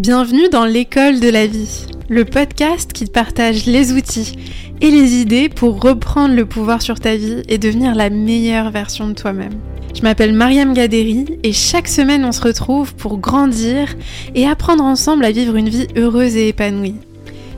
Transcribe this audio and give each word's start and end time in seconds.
Bienvenue 0.00 0.48
dans 0.48 0.64
l'école 0.64 1.20
de 1.20 1.28
la 1.28 1.46
vie, 1.46 1.84
le 2.08 2.24
podcast 2.24 2.90
qui 2.90 3.04
partage 3.04 3.66
les 3.66 3.92
outils 3.92 4.34
et 4.80 4.90
les 4.90 5.16
idées 5.16 5.50
pour 5.50 5.78
reprendre 5.78 6.34
le 6.34 6.46
pouvoir 6.46 6.80
sur 6.80 6.98
ta 6.98 7.16
vie 7.16 7.42
et 7.50 7.58
devenir 7.58 7.94
la 7.94 8.08
meilleure 8.08 8.70
version 8.70 9.08
de 9.08 9.12
toi-même. 9.12 9.60
Je 9.94 10.00
m'appelle 10.00 10.32
Mariam 10.32 10.72
Gaderi 10.72 11.26
et 11.42 11.52
chaque 11.52 11.86
semaine 11.86 12.24
on 12.24 12.32
se 12.32 12.40
retrouve 12.40 12.94
pour 12.94 13.18
grandir 13.18 13.94
et 14.34 14.46
apprendre 14.46 14.84
ensemble 14.84 15.22
à 15.22 15.32
vivre 15.32 15.54
une 15.56 15.68
vie 15.68 15.88
heureuse 15.94 16.34
et 16.34 16.48
épanouie. 16.48 16.96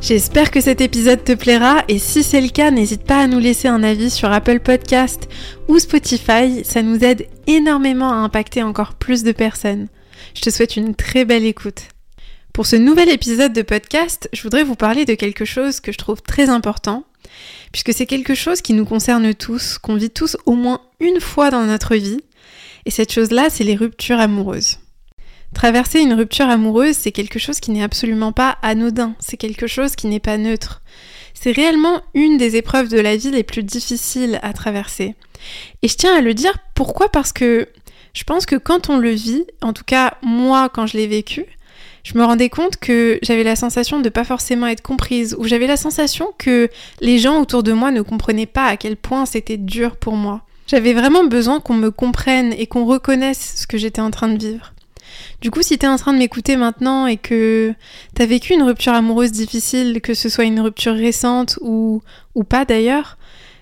J'espère 0.00 0.50
que 0.50 0.60
cet 0.60 0.80
épisode 0.80 1.22
te 1.22 1.34
plaira 1.34 1.84
et 1.86 2.00
si 2.00 2.24
c'est 2.24 2.40
le 2.40 2.48
cas, 2.48 2.72
n'hésite 2.72 3.04
pas 3.04 3.20
à 3.20 3.28
nous 3.28 3.38
laisser 3.38 3.68
un 3.68 3.84
avis 3.84 4.10
sur 4.10 4.32
Apple 4.32 4.58
Podcast 4.58 5.28
ou 5.68 5.78
Spotify, 5.78 6.64
ça 6.64 6.82
nous 6.82 7.04
aide 7.04 7.24
énormément 7.46 8.10
à 8.10 8.16
impacter 8.16 8.64
encore 8.64 8.94
plus 8.94 9.22
de 9.22 9.30
personnes. 9.30 9.86
Je 10.34 10.40
te 10.40 10.50
souhaite 10.50 10.76
une 10.76 10.96
très 10.96 11.24
belle 11.24 11.44
écoute. 11.44 11.91
Pour 12.52 12.66
ce 12.66 12.76
nouvel 12.76 13.08
épisode 13.08 13.54
de 13.54 13.62
podcast, 13.62 14.28
je 14.34 14.42
voudrais 14.42 14.62
vous 14.62 14.74
parler 14.74 15.06
de 15.06 15.14
quelque 15.14 15.46
chose 15.46 15.80
que 15.80 15.90
je 15.90 15.96
trouve 15.96 16.20
très 16.20 16.50
important, 16.50 17.04
puisque 17.72 17.94
c'est 17.94 18.04
quelque 18.04 18.34
chose 18.34 18.60
qui 18.60 18.74
nous 18.74 18.84
concerne 18.84 19.32
tous, 19.32 19.78
qu'on 19.78 19.94
vit 19.94 20.10
tous 20.10 20.36
au 20.44 20.52
moins 20.52 20.82
une 21.00 21.18
fois 21.18 21.50
dans 21.50 21.64
notre 21.64 21.96
vie, 21.96 22.20
et 22.84 22.90
cette 22.90 23.10
chose-là, 23.10 23.48
c'est 23.48 23.64
les 23.64 23.74
ruptures 23.74 24.20
amoureuses. 24.20 24.80
Traverser 25.54 26.00
une 26.00 26.12
rupture 26.12 26.50
amoureuse, 26.50 26.94
c'est 26.94 27.10
quelque 27.10 27.38
chose 27.38 27.58
qui 27.58 27.70
n'est 27.70 27.82
absolument 27.82 28.32
pas 28.32 28.58
anodin, 28.60 29.14
c'est 29.18 29.38
quelque 29.38 29.66
chose 29.66 29.96
qui 29.96 30.06
n'est 30.06 30.20
pas 30.20 30.36
neutre. 30.36 30.82
C'est 31.32 31.52
réellement 31.52 32.02
une 32.12 32.36
des 32.36 32.56
épreuves 32.56 32.88
de 32.88 33.00
la 33.00 33.16
vie 33.16 33.30
les 33.30 33.44
plus 33.44 33.62
difficiles 33.62 34.38
à 34.42 34.52
traverser. 34.52 35.14
Et 35.80 35.88
je 35.88 35.96
tiens 35.96 36.14
à 36.14 36.20
le 36.20 36.34
dire, 36.34 36.58
pourquoi? 36.74 37.08
Parce 37.08 37.32
que 37.32 37.66
je 38.12 38.24
pense 38.24 38.44
que 38.44 38.56
quand 38.56 38.90
on 38.90 38.98
le 38.98 39.10
vit, 39.10 39.44
en 39.62 39.72
tout 39.72 39.84
cas 39.84 40.18
moi 40.20 40.68
quand 40.68 40.86
je 40.86 40.98
l'ai 40.98 41.06
vécu, 41.06 41.46
je 42.04 42.18
me 42.18 42.24
rendais 42.24 42.48
compte 42.48 42.76
que 42.76 43.18
j'avais 43.22 43.44
la 43.44 43.56
sensation 43.56 44.00
de 44.00 44.08
pas 44.08 44.24
forcément 44.24 44.66
être 44.66 44.82
comprise, 44.82 45.36
ou 45.38 45.44
j'avais 45.44 45.66
la 45.66 45.76
sensation 45.76 46.28
que 46.38 46.68
les 47.00 47.18
gens 47.18 47.40
autour 47.40 47.62
de 47.62 47.72
moi 47.72 47.90
ne 47.90 48.02
comprenaient 48.02 48.46
pas 48.46 48.66
à 48.66 48.76
quel 48.76 48.96
point 48.96 49.26
c'était 49.26 49.56
dur 49.56 49.96
pour 49.96 50.14
moi. 50.14 50.42
J'avais 50.66 50.94
vraiment 50.94 51.24
besoin 51.24 51.60
qu'on 51.60 51.74
me 51.74 51.90
comprenne 51.90 52.54
et 52.56 52.66
qu'on 52.66 52.84
reconnaisse 52.84 53.54
ce 53.56 53.66
que 53.66 53.78
j'étais 53.78 54.00
en 54.00 54.10
train 54.10 54.28
de 54.28 54.38
vivre. 54.38 54.72
Du 55.40 55.50
coup, 55.50 55.62
si 55.62 55.76
t'es 55.78 55.86
en 55.86 55.96
train 55.96 56.12
de 56.12 56.18
m'écouter 56.18 56.56
maintenant 56.56 57.06
et 57.06 57.16
que 57.16 57.74
t'as 58.14 58.26
vécu 58.26 58.54
une 58.54 58.62
rupture 58.62 58.94
amoureuse 58.94 59.32
difficile, 59.32 60.00
que 60.00 60.14
ce 60.14 60.28
soit 60.28 60.44
une 60.44 60.60
rupture 60.60 60.94
récente 60.94 61.58
ou, 61.60 62.02
ou 62.34 62.44
pas 62.44 62.64
d'ailleurs, 62.64 63.18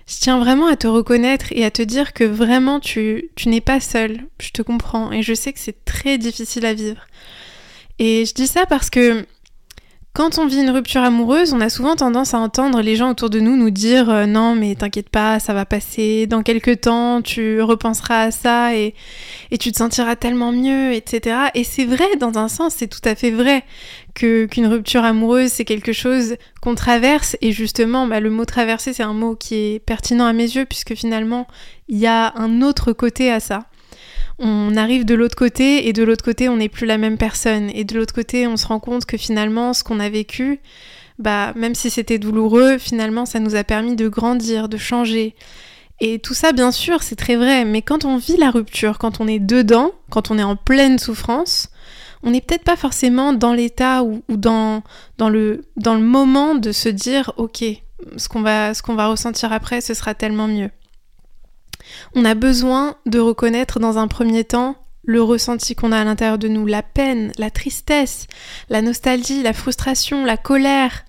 je 0.07 0.15
tiens 0.19 0.39
vraiment 0.39 0.67
à 0.67 0.75
te 0.75 0.87
reconnaître 0.87 1.47
et 1.51 1.65
à 1.65 1.71
te 1.71 1.81
dire 1.81 2.13
que 2.13 2.23
vraiment 2.23 2.79
tu, 2.79 3.29
tu 3.35 3.49
n'es 3.49 3.61
pas 3.61 3.79
seule. 3.79 4.25
Je 4.39 4.51
te 4.51 4.61
comprends 4.61 5.11
et 5.11 5.21
je 5.21 5.33
sais 5.33 5.53
que 5.53 5.59
c'est 5.59 5.85
très 5.85 6.17
difficile 6.17 6.65
à 6.65 6.73
vivre. 6.73 7.01
Et 8.03 8.25
je 8.25 8.33
dis 8.33 8.47
ça 8.47 8.65
parce 8.65 8.89
que 8.89 9.27
quand 10.11 10.39
on 10.39 10.47
vit 10.47 10.59
une 10.59 10.71
rupture 10.71 11.03
amoureuse, 11.03 11.53
on 11.53 11.61
a 11.61 11.69
souvent 11.69 11.95
tendance 11.95 12.33
à 12.33 12.39
entendre 12.39 12.81
les 12.81 12.95
gens 12.95 13.11
autour 13.11 13.29
de 13.29 13.39
nous 13.39 13.55
nous 13.55 13.69
dire 13.69 14.09
euh, 14.09 14.25
non 14.25 14.55
mais 14.55 14.73
t'inquiète 14.73 15.09
pas, 15.09 15.39
ça 15.39 15.53
va 15.53 15.65
passer, 15.65 16.25
dans 16.25 16.41
quelques 16.41 16.81
temps 16.81 17.21
tu 17.21 17.61
repenseras 17.61 18.23
à 18.23 18.31
ça 18.31 18.75
et, 18.75 18.95
tu 19.59 19.71
te 19.71 19.77
sentiras 19.77 20.15
tellement 20.15 20.51
mieux, 20.51 20.93
etc. 20.93 21.51
Et 21.53 21.63
c'est 21.63 21.85
vrai, 21.85 22.15
dans 22.19 22.39
un 22.39 22.47
sens, 22.47 22.73
c'est 22.75 22.87
tout 22.87 23.07
à 23.07 23.13
fait 23.13 23.29
vrai 23.29 23.63
qu'une 24.15 24.65
rupture 24.65 25.03
amoureuse 25.03 25.51
c'est 25.51 25.63
quelque 25.63 25.93
chose 25.93 26.37
qu'on 26.59 26.73
traverse 26.73 27.37
et 27.41 27.51
justement 27.51 28.07
bah, 28.07 28.19
le 28.19 28.31
mot 28.31 28.45
traverser 28.45 28.93
c'est 28.93 29.03
un 29.03 29.13
mot 29.13 29.35
qui 29.35 29.55
est 29.55 29.79
pertinent 29.79 30.25
à 30.25 30.33
mes 30.33 30.49
yeux 30.55 30.65
puisque 30.65 30.95
finalement 30.95 31.45
il 31.87 31.99
y 31.99 32.07
a 32.07 32.33
un 32.35 32.63
autre 32.63 32.93
côté 32.93 33.31
à 33.31 33.39
ça 33.39 33.67
on 34.41 34.75
arrive 34.75 35.05
de 35.05 35.13
l'autre 35.13 35.35
côté 35.35 35.87
et 35.87 35.93
de 35.93 36.03
l'autre 36.03 36.25
côté 36.25 36.49
on 36.49 36.57
n'est 36.57 36.69
plus 36.69 36.87
la 36.87 36.97
même 36.97 37.17
personne. 37.17 37.69
Et 37.73 37.83
de 37.83 37.97
l'autre 37.97 38.13
côté 38.13 38.47
on 38.47 38.57
se 38.57 38.65
rend 38.65 38.79
compte 38.79 39.05
que 39.05 39.17
finalement 39.17 39.73
ce 39.73 39.83
qu'on 39.83 39.99
a 39.99 40.09
vécu 40.09 40.59
bah 41.19 41.53
même 41.55 41.75
si 41.75 41.91
c'était 41.91 42.17
douloureux 42.17 42.79
finalement 42.79 43.25
ça 43.27 43.39
nous 43.39 43.55
a 43.55 43.63
permis 43.63 43.95
de 43.95 44.09
grandir 44.09 44.67
de 44.67 44.77
changer. 44.77 45.35
Et 45.99 46.17
tout 46.17 46.33
ça 46.33 46.51
bien 46.51 46.71
sûr 46.71 47.03
c'est 47.03 47.15
très 47.15 47.35
vrai. 47.35 47.63
Mais 47.65 47.83
quand 47.83 48.03
on 48.03 48.17
vit 48.17 48.37
la 48.37 48.49
rupture 48.49 48.97
quand 48.97 49.21
on 49.21 49.27
est 49.27 49.39
dedans 49.39 49.91
quand 50.09 50.31
on 50.31 50.39
est 50.39 50.43
en 50.43 50.55
pleine 50.55 50.97
souffrance 50.97 51.69
on 52.23 52.31
n'est 52.31 52.41
peut-être 52.41 52.63
pas 52.63 52.75
forcément 52.75 53.33
dans 53.33 53.53
l'état 53.53 54.03
ou, 54.03 54.21
dans, 54.29 54.83
dans, 55.17 55.29
le, 55.29 55.65
dans 55.77 55.95
le 55.95 56.01
moment 56.01 56.55
de 56.55 56.71
se 56.71 56.89
dire 56.89 57.33
ok 57.37 57.63
ce 58.17 58.29
qu'on 58.29 58.41
va, 58.41 58.73
ce 58.73 58.81
qu'on 58.81 58.95
va 58.95 59.07
ressentir 59.07 59.53
après 59.53 59.81
ce 59.81 59.93
sera 59.93 60.15
tellement 60.15 60.47
mieux 60.47 60.69
on 62.15 62.25
a 62.25 62.35
besoin 62.35 62.95
de 63.05 63.19
reconnaître 63.19 63.79
dans 63.79 63.97
un 63.97 64.07
premier 64.07 64.43
temps 64.43 64.75
le 65.03 65.21
ressenti 65.21 65.75
qu'on 65.75 65.91
a 65.91 65.99
à 65.99 66.03
l'intérieur 66.03 66.37
de 66.37 66.47
nous, 66.47 66.65
la 66.65 66.83
peine, 66.83 67.31
la 67.37 67.49
tristesse, 67.49 68.27
la 68.69 68.81
nostalgie, 68.81 69.41
la 69.41 69.53
frustration, 69.53 70.25
la 70.25 70.37
colère, 70.37 71.05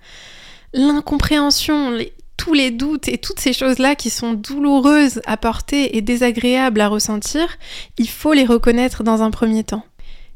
l'incompréhension, 0.73 1.97
tous 2.37 2.53
les 2.53 2.71
doutes 2.71 3.07
et 3.07 3.17
toutes 3.17 3.39
ces 3.39 3.53
choses-là 3.53 3.95
qui 3.95 4.09
sont 4.09 4.33
douloureuses 4.33 5.21
à 5.25 5.37
porter 5.37 5.95
et 5.95 6.01
désagréables 6.01 6.81
à 6.81 6.87
ressentir, 6.87 7.57
il 7.97 8.09
faut 8.09 8.33
les 8.33 8.45
reconnaître 8.45 9.03
dans 9.03 9.21
un 9.21 9.31
premier 9.31 9.63
temps. 9.63 9.85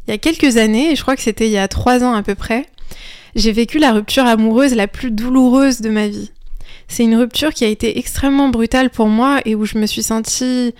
Il 0.07 0.11
y 0.11 0.13
a 0.13 0.17
quelques 0.17 0.57
années, 0.57 0.91
et 0.91 0.95
je 0.95 1.01
crois 1.01 1.15
que 1.15 1.21
c'était 1.21 1.47
il 1.47 1.51
y 1.51 1.57
a 1.57 1.67
trois 1.67 2.03
ans 2.03 2.13
à 2.13 2.23
peu 2.23 2.35
près, 2.35 2.67
j'ai 3.35 3.51
vécu 3.51 3.77
la 3.77 3.91
rupture 3.91 4.25
amoureuse 4.25 4.73
la 4.73 4.87
plus 4.87 5.11
douloureuse 5.11 5.81
de 5.81 5.89
ma 5.89 6.07
vie. 6.07 6.31
C'est 6.87 7.03
une 7.03 7.15
rupture 7.15 7.53
qui 7.53 7.65
a 7.65 7.67
été 7.67 7.97
extrêmement 7.99 8.49
brutale 8.49 8.89
pour 8.89 9.07
moi 9.07 9.39
et 9.45 9.55
où 9.55 9.65
je 9.65 9.77
me 9.77 9.85
suis 9.85 10.03
sentie 10.03 10.73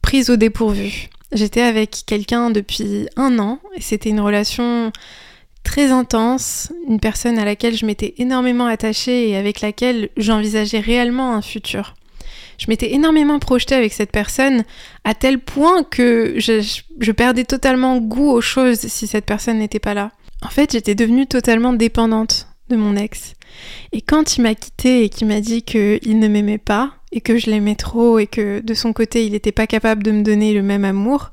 prise 0.00 0.30
au 0.30 0.36
dépourvu. 0.36 1.08
J'étais 1.32 1.62
avec 1.62 2.02
quelqu'un 2.06 2.50
depuis 2.50 3.08
un 3.16 3.38
an 3.38 3.58
et 3.74 3.80
c'était 3.80 4.10
une 4.10 4.20
relation 4.20 4.92
très 5.62 5.90
intense, 5.90 6.72
une 6.88 7.00
personne 7.00 7.38
à 7.38 7.44
laquelle 7.44 7.76
je 7.76 7.86
m'étais 7.86 8.14
énormément 8.18 8.66
attachée 8.66 9.30
et 9.30 9.36
avec 9.36 9.60
laquelle 9.60 10.10
j'envisageais 10.16 10.80
réellement 10.80 11.34
un 11.34 11.42
futur. 11.42 11.94
Je 12.58 12.66
m'étais 12.68 12.92
énormément 12.92 13.38
projetée 13.38 13.74
avec 13.74 13.92
cette 13.92 14.12
personne 14.12 14.64
à 15.04 15.14
tel 15.14 15.38
point 15.38 15.82
que 15.82 16.34
je, 16.36 17.12
perdais 17.12 17.44
totalement 17.44 17.98
goût 17.98 18.30
aux 18.30 18.40
choses 18.40 18.80
si 18.80 19.06
cette 19.06 19.24
personne 19.24 19.58
n'était 19.58 19.78
pas 19.78 19.94
là. 19.94 20.12
En 20.42 20.48
fait, 20.48 20.72
j'étais 20.72 20.94
devenue 20.94 21.26
totalement 21.26 21.72
dépendante 21.72 22.48
de 22.68 22.76
mon 22.76 22.96
ex. 22.96 23.34
Et 23.92 24.00
quand 24.00 24.36
il 24.36 24.42
m'a 24.42 24.54
quitté 24.54 25.04
et 25.04 25.08
qu'il 25.08 25.26
m'a 25.26 25.40
dit 25.40 25.62
qu'il 25.62 26.18
ne 26.18 26.28
m'aimait 26.28 26.58
pas, 26.58 26.94
et 27.12 27.20
que 27.20 27.36
je 27.36 27.50
l'aimais 27.50 27.74
trop, 27.74 28.18
et 28.18 28.26
que 28.26 28.60
de 28.60 28.74
son 28.74 28.92
côté 28.92 29.26
il 29.26 29.32
n'était 29.32 29.52
pas 29.52 29.66
capable 29.66 30.02
de 30.02 30.12
me 30.12 30.22
donner 30.22 30.54
le 30.54 30.62
même 30.62 30.84
amour, 30.84 31.32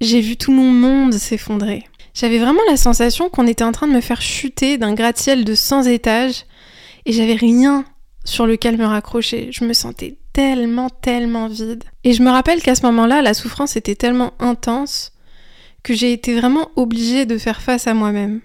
j'ai 0.00 0.20
vu 0.20 0.36
tout 0.36 0.52
mon 0.52 0.70
monde 0.70 1.14
s'effondrer. 1.14 1.84
J'avais 2.14 2.38
vraiment 2.38 2.60
la 2.68 2.76
sensation 2.76 3.28
qu'on 3.28 3.46
était 3.46 3.64
en 3.64 3.72
train 3.72 3.86
de 3.86 3.92
me 3.92 4.00
faire 4.00 4.22
chuter 4.22 4.78
d'un 4.78 4.94
gratte-ciel 4.94 5.44
de 5.44 5.54
100 5.54 5.84
étages, 5.84 6.46
et 7.06 7.12
j'avais 7.12 7.34
rien 7.34 7.84
sur 8.24 8.46
lequel 8.46 8.76
me 8.76 8.84
raccrocher. 8.84 9.48
Je 9.52 9.64
me 9.64 9.72
sentais 9.72 10.18
tellement, 10.32 10.90
tellement 10.90 11.48
vide. 11.48 11.84
Et 12.04 12.12
je 12.12 12.22
me 12.22 12.30
rappelle 12.30 12.62
qu'à 12.62 12.74
ce 12.74 12.84
moment-là, 12.86 13.22
la 13.22 13.34
souffrance 13.34 13.76
était 13.76 13.94
tellement 13.94 14.34
intense 14.38 15.12
que 15.82 15.94
j'ai 15.94 16.12
été 16.12 16.38
vraiment 16.38 16.70
obligée 16.76 17.24
de 17.24 17.38
faire 17.38 17.62
face 17.62 17.86
à 17.86 17.94
moi-même. 17.94 18.40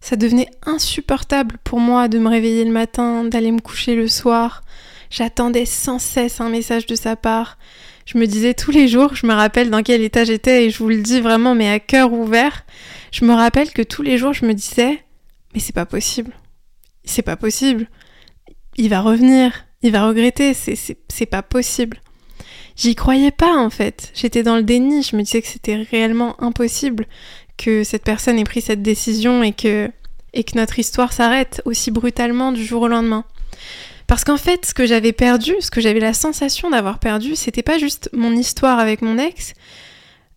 Ça 0.00 0.16
devenait 0.16 0.48
insupportable 0.64 1.56
pour 1.64 1.80
moi 1.80 2.08
de 2.08 2.18
me 2.18 2.28
réveiller 2.28 2.64
le 2.64 2.70
matin, 2.70 3.24
d'aller 3.24 3.52
me 3.52 3.60
coucher 3.60 3.94
le 3.94 4.08
soir. 4.08 4.62
J'attendais 5.10 5.66
sans 5.66 5.98
cesse 5.98 6.40
un 6.40 6.50
message 6.50 6.86
de 6.86 6.94
sa 6.94 7.16
part. 7.16 7.58
Je 8.06 8.16
me 8.16 8.26
disais 8.26 8.54
tous 8.54 8.70
les 8.70 8.88
jours, 8.88 9.14
je 9.14 9.26
me 9.26 9.34
rappelle 9.34 9.70
dans 9.70 9.82
quel 9.82 10.02
état 10.02 10.24
j'étais 10.24 10.64
et 10.64 10.70
je 10.70 10.78
vous 10.78 10.88
le 10.88 11.02
dis 11.02 11.20
vraiment, 11.20 11.54
mais 11.54 11.68
à 11.68 11.80
cœur 11.80 12.12
ouvert, 12.12 12.64
je 13.10 13.24
me 13.24 13.34
rappelle 13.34 13.70
que 13.70 13.82
tous 13.82 14.02
les 14.02 14.16
jours 14.16 14.32
je 14.32 14.46
me 14.46 14.54
disais, 14.54 15.04
mais 15.54 15.60
c'est 15.60 15.74
pas 15.74 15.86
possible. 15.86 16.32
C'est 17.04 17.22
pas 17.22 17.36
possible. 17.36 17.88
Il 18.76 18.88
va 18.90 19.00
revenir. 19.00 19.66
Il 19.82 19.92
va 19.92 20.06
regretter. 20.06 20.54
C'est 20.54 21.26
pas 21.26 21.42
possible. 21.42 22.00
J'y 22.76 22.94
croyais 22.94 23.30
pas 23.30 23.56
en 23.56 23.70
fait. 23.70 24.12
J'étais 24.14 24.42
dans 24.42 24.56
le 24.56 24.62
déni. 24.62 25.02
Je 25.02 25.16
me 25.16 25.22
disais 25.22 25.42
que 25.42 25.48
c'était 25.48 25.76
réellement 25.90 26.40
impossible 26.42 27.06
que 27.58 27.84
cette 27.84 28.04
personne 28.04 28.38
ait 28.38 28.44
pris 28.44 28.62
cette 28.62 28.82
décision 28.82 29.42
et 29.42 29.52
que, 29.52 29.90
notre 30.54 30.78
histoire 30.78 31.12
s'arrête 31.12 31.60
aussi 31.64 31.90
brutalement 31.90 32.52
du 32.52 32.64
jour 32.64 32.82
au 32.82 32.88
lendemain. 32.88 33.24
Parce 34.06 34.24
qu'en 34.24 34.36
fait, 34.36 34.64
ce 34.64 34.72
que 34.72 34.86
j'avais 34.86 35.12
perdu, 35.12 35.54
ce 35.60 35.70
que 35.70 35.80
j'avais 35.80 36.00
la 36.00 36.14
sensation 36.14 36.70
d'avoir 36.70 36.98
perdu, 36.98 37.36
c'était 37.36 37.62
pas 37.62 37.76
juste 37.76 38.08
mon 38.14 38.32
histoire 38.32 38.78
avec 38.78 39.02
mon 39.02 39.18
ex, 39.18 39.52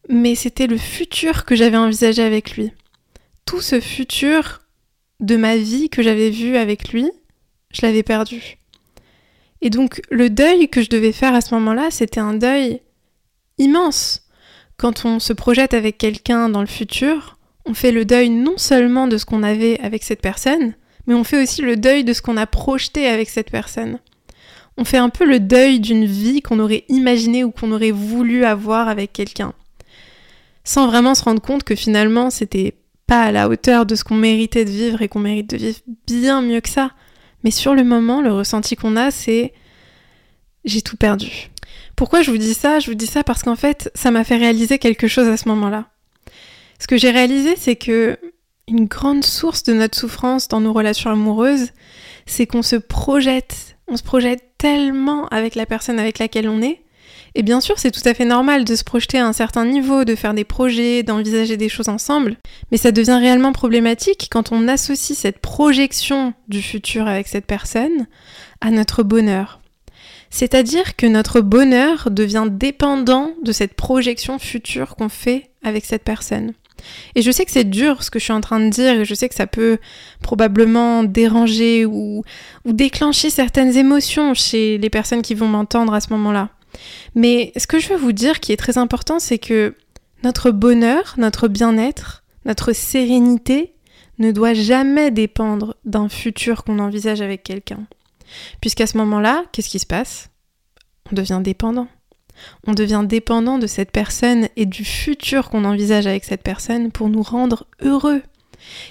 mais 0.09 0.35
c'était 0.35 0.67
le 0.67 0.77
futur 0.77 1.45
que 1.45 1.55
j'avais 1.55 1.77
envisagé 1.77 2.23
avec 2.23 2.57
lui. 2.57 2.71
Tout 3.45 3.61
ce 3.61 3.79
futur 3.79 4.61
de 5.19 5.37
ma 5.37 5.55
vie 5.55 5.89
que 5.89 6.01
j'avais 6.01 6.31
vu 6.31 6.57
avec 6.57 6.91
lui, 6.91 7.09
je 7.71 7.83
l'avais 7.83 8.03
perdu. 8.03 8.57
Et 9.61 9.69
donc 9.69 10.01
le 10.09 10.29
deuil 10.29 10.67
que 10.67 10.81
je 10.81 10.89
devais 10.89 11.11
faire 11.11 11.35
à 11.35 11.41
ce 11.41 11.53
moment-là, 11.53 11.91
c'était 11.91 12.19
un 12.19 12.33
deuil 12.33 12.81
immense. 13.57 14.20
Quand 14.81 15.05
on 15.05 15.19
se 15.19 15.31
projette 15.31 15.75
avec 15.75 15.99
quelqu'un 15.99 16.49
dans 16.49 16.61
le 16.61 16.65
futur, 16.65 17.37
on 17.67 17.75
fait 17.75 17.91
le 17.91 18.03
deuil 18.03 18.31
non 18.31 18.57
seulement 18.57 19.07
de 19.07 19.19
ce 19.19 19.25
qu'on 19.25 19.43
avait 19.43 19.79
avec 19.79 20.01
cette 20.01 20.21
personne, 20.21 20.73
mais 21.05 21.13
on 21.13 21.23
fait 21.23 21.39
aussi 21.39 21.61
le 21.61 21.75
deuil 21.75 22.03
de 22.03 22.13
ce 22.13 22.23
qu'on 22.23 22.35
a 22.35 22.47
projeté 22.47 23.05
avec 23.05 23.29
cette 23.29 23.51
personne. 23.51 23.99
On 24.77 24.83
fait 24.83 24.97
un 24.97 25.09
peu 25.09 25.23
le 25.23 25.39
deuil 25.39 25.81
d'une 25.81 26.05
vie 26.05 26.41
qu'on 26.41 26.57
aurait 26.57 26.85
imaginée 26.89 27.43
ou 27.43 27.51
qu'on 27.51 27.71
aurait 27.71 27.91
voulu 27.91 28.43
avoir 28.43 28.87
avec 28.87 29.13
quelqu'un. 29.13 29.53
Sans 30.63 30.87
vraiment 30.87 31.13
se 31.13 31.25
rendre 31.25 31.43
compte 31.43 31.63
que 31.63 31.75
finalement 31.75 32.31
c'était 32.31 32.73
pas 33.05 33.25
à 33.25 33.31
la 33.31 33.49
hauteur 33.49 33.85
de 33.85 33.93
ce 33.93 34.03
qu'on 34.03 34.15
méritait 34.15 34.65
de 34.65 34.71
vivre 34.71 35.03
et 35.03 35.07
qu'on 35.07 35.19
mérite 35.19 35.51
de 35.51 35.57
vivre 35.57 35.77
bien 36.07 36.41
mieux 36.41 36.59
que 36.59 36.69
ça. 36.69 36.89
Mais 37.43 37.51
sur 37.51 37.75
le 37.75 37.83
moment, 37.83 38.19
le 38.19 38.33
ressenti 38.33 38.75
qu'on 38.75 38.95
a, 38.95 39.11
c'est 39.11 39.53
j'ai 40.65 40.81
tout 40.81 40.97
perdu. 40.97 41.50
Pourquoi 42.01 42.23
je 42.23 42.31
vous 42.31 42.39
dis 42.39 42.55
ça? 42.55 42.79
Je 42.79 42.87
vous 42.87 42.95
dis 42.95 43.05
ça 43.05 43.23
parce 43.23 43.43
qu'en 43.43 43.55
fait, 43.55 43.91
ça 43.93 44.09
m'a 44.09 44.23
fait 44.23 44.37
réaliser 44.37 44.79
quelque 44.79 45.07
chose 45.07 45.27
à 45.27 45.37
ce 45.37 45.47
moment-là. 45.49 45.85
Ce 46.79 46.87
que 46.87 46.97
j'ai 46.97 47.11
réalisé, 47.11 47.53
c'est 47.55 47.75
que 47.75 48.17
une 48.67 48.85
grande 48.85 49.23
source 49.23 49.61
de 49.61 49.73
notre 49.73 49.95
souffrance 49.95 50.47
dans 50.47 50.61
nos 50.61 50.73
relations 50.73 51.11
amoureuses, 51.11 51.69
c'est 52.25 52.47
qu'on 52.47 52.63
se 52.63 52.75
projette, 52.75 53.77
on 53.87 53.97
se 53.97 54.01
projette 54.01 54.41
tellement 54.57 55.27
avec 55.27 55.53
la 55.53 55.67
personne 55.67 55.99
avec 55.99 56.17
laquelle 56.17 56.49
on 56.49 56.63
est. 56.63 56.81
Et 57.35 57.43
bien 57.43 57.61
sûr, 57.61 57.77
c'est 57.77 57.91
tout 57.91 58.01
à 58.05 58.15
fait 58.15 58.25
normal 58.25 58.65
de 58.65 58.75
se 58.75 58.83
projeter 58.83 59.19
à 59.19 59.27
un 59.27 59.33
certain 59.33 59.65
niveau, 59.65 60.03
de 60.03 60.15
faire 60.15 60.33
des 60.33 60.43
projets, 60.43 61.03
d'envisager 61.03 61.55
des 61.55 61.69
choses 61.69 61.87
ensemble, 61.87 62.37
mais 62.71 62.77
ça 62.77 62.91
devient 62.91 63.19
réellement 63.21 63.53
problématique 63.53 64.27
quand 64.31 64.51
on 64.51 64.67
associe 64.67 65.15
cette 65.15 65.37
projection 65.37 66.33
du 66.47 66.63
futur 66.63 67.05
avec 67.07 67.27
cette 67.27 67.45
personne 67.45 68.07
à 68.59 68.71
notre 68.71 69.03
bonheur. 69.03 69.60
C'est-à-dire 70.31 70.95
que 70.95 71.05
notre 71.05 71.41
bonheur 71.41 72.09
devient 72.09 72.47
dépendant 72.49 73.31
de 73.43 73.51
cette 73.51 73.75
projection 73.75 74.39
future 74.39 74.95
qu'on 74.95 75.09
fait 75.09 75.51
avec 75.61 75.85
cette 75.85 76.03
personne. 76.03 76.53
Et 77.13 77.21
je 77.21 77.29
sais 77.29 77.45
que 77.45 77.51
c'est 77.51 77.69
dur 77.69 78.01
ce 78.01 78.09
que 78.09 78.17
je 78.17 78.23
suis 78.23 78.33
en 78.33 78.41
train 78.41 78.59
de 78.59 78.69
dire 78.69 79.01
et 79.01 79.05
je 79.05 79.13
sais 79.13 79.29
que 79.29 79.35
ça 79.35 79.45
peut 79.45 79.77
probablement 80.23 81.03
déranger 81.03 81.85
ou, 81.85 82.23
ou 82.65 82.73
déclencher 82.73 83.29
certaines 83.29 83.77
émotions 83.77 84.33
chez 84.33 84.79
les 84.79 84.89
personnes 84.89 85.21
qui 85.21 85.35
vont 85.35 85.47
m'entendre 85.47 85.93
à 85.93 86.01
ce 86.01 86.09
moment-là. 86.11 86.49
Mais 87.13 87.51
ce 87.57 87.67
que 87.67 87.77
je 87.77 87.89
veux 87.89 87.97
vous 87.97 88.13
dire 88.13 88.39
qui 88.39 88.51
est 88.51 88.57
très 88.57 88.77
important, 88.77 89.19
c'est 89.19 89.37
que 89.37 89.75
notre 90.23 90.49
bonheur, 90.49 91.15
notre 91.17 91.47
bien-être, 91.47 92.23
notre 92.45 92.73
sérénité 92.73 93.73
ne 94.17 94.31
doit 94.31 94.53
jamais 94.53 95.11
dépendre 95.11 95.75
d'un 95.85 96.09
futur 96.09 96.63
qu'on 96.63 96.79
envisage 96.79 97.21
avec 97.21 97.43
quelqu'un. 97.43 97.85
Puisqu'à 98.59 98.87
ce 98.87 98.97
moment-là, 98.97 99.43
qu'est-ce 99.51 99.69
qui 99.69 99.79
se 99.79 99.85
passe? 99.85 100.29
On 101.11 101.15
devient 101.15 101.41
dépendant. 101.43 101.87
On 102.65 102.73
devient 102.73 103.03
dépendant 103.05 103.59
de 103.59 103.67
cette 103.67 103.91
personne 103.91 104.47
et 104.55 104.65
du 104.65 104.85
futur 104.85 105.49
qu'on 105.49 105.65
envisage 105.65 106.07
avec 106.07 106.23
cette 106.23 106.43
personne 106.43 106.91
pour 106.91 107.09
nous 107.09 107.21
rendre 107.21 107.67
heureux. 107.81 108.21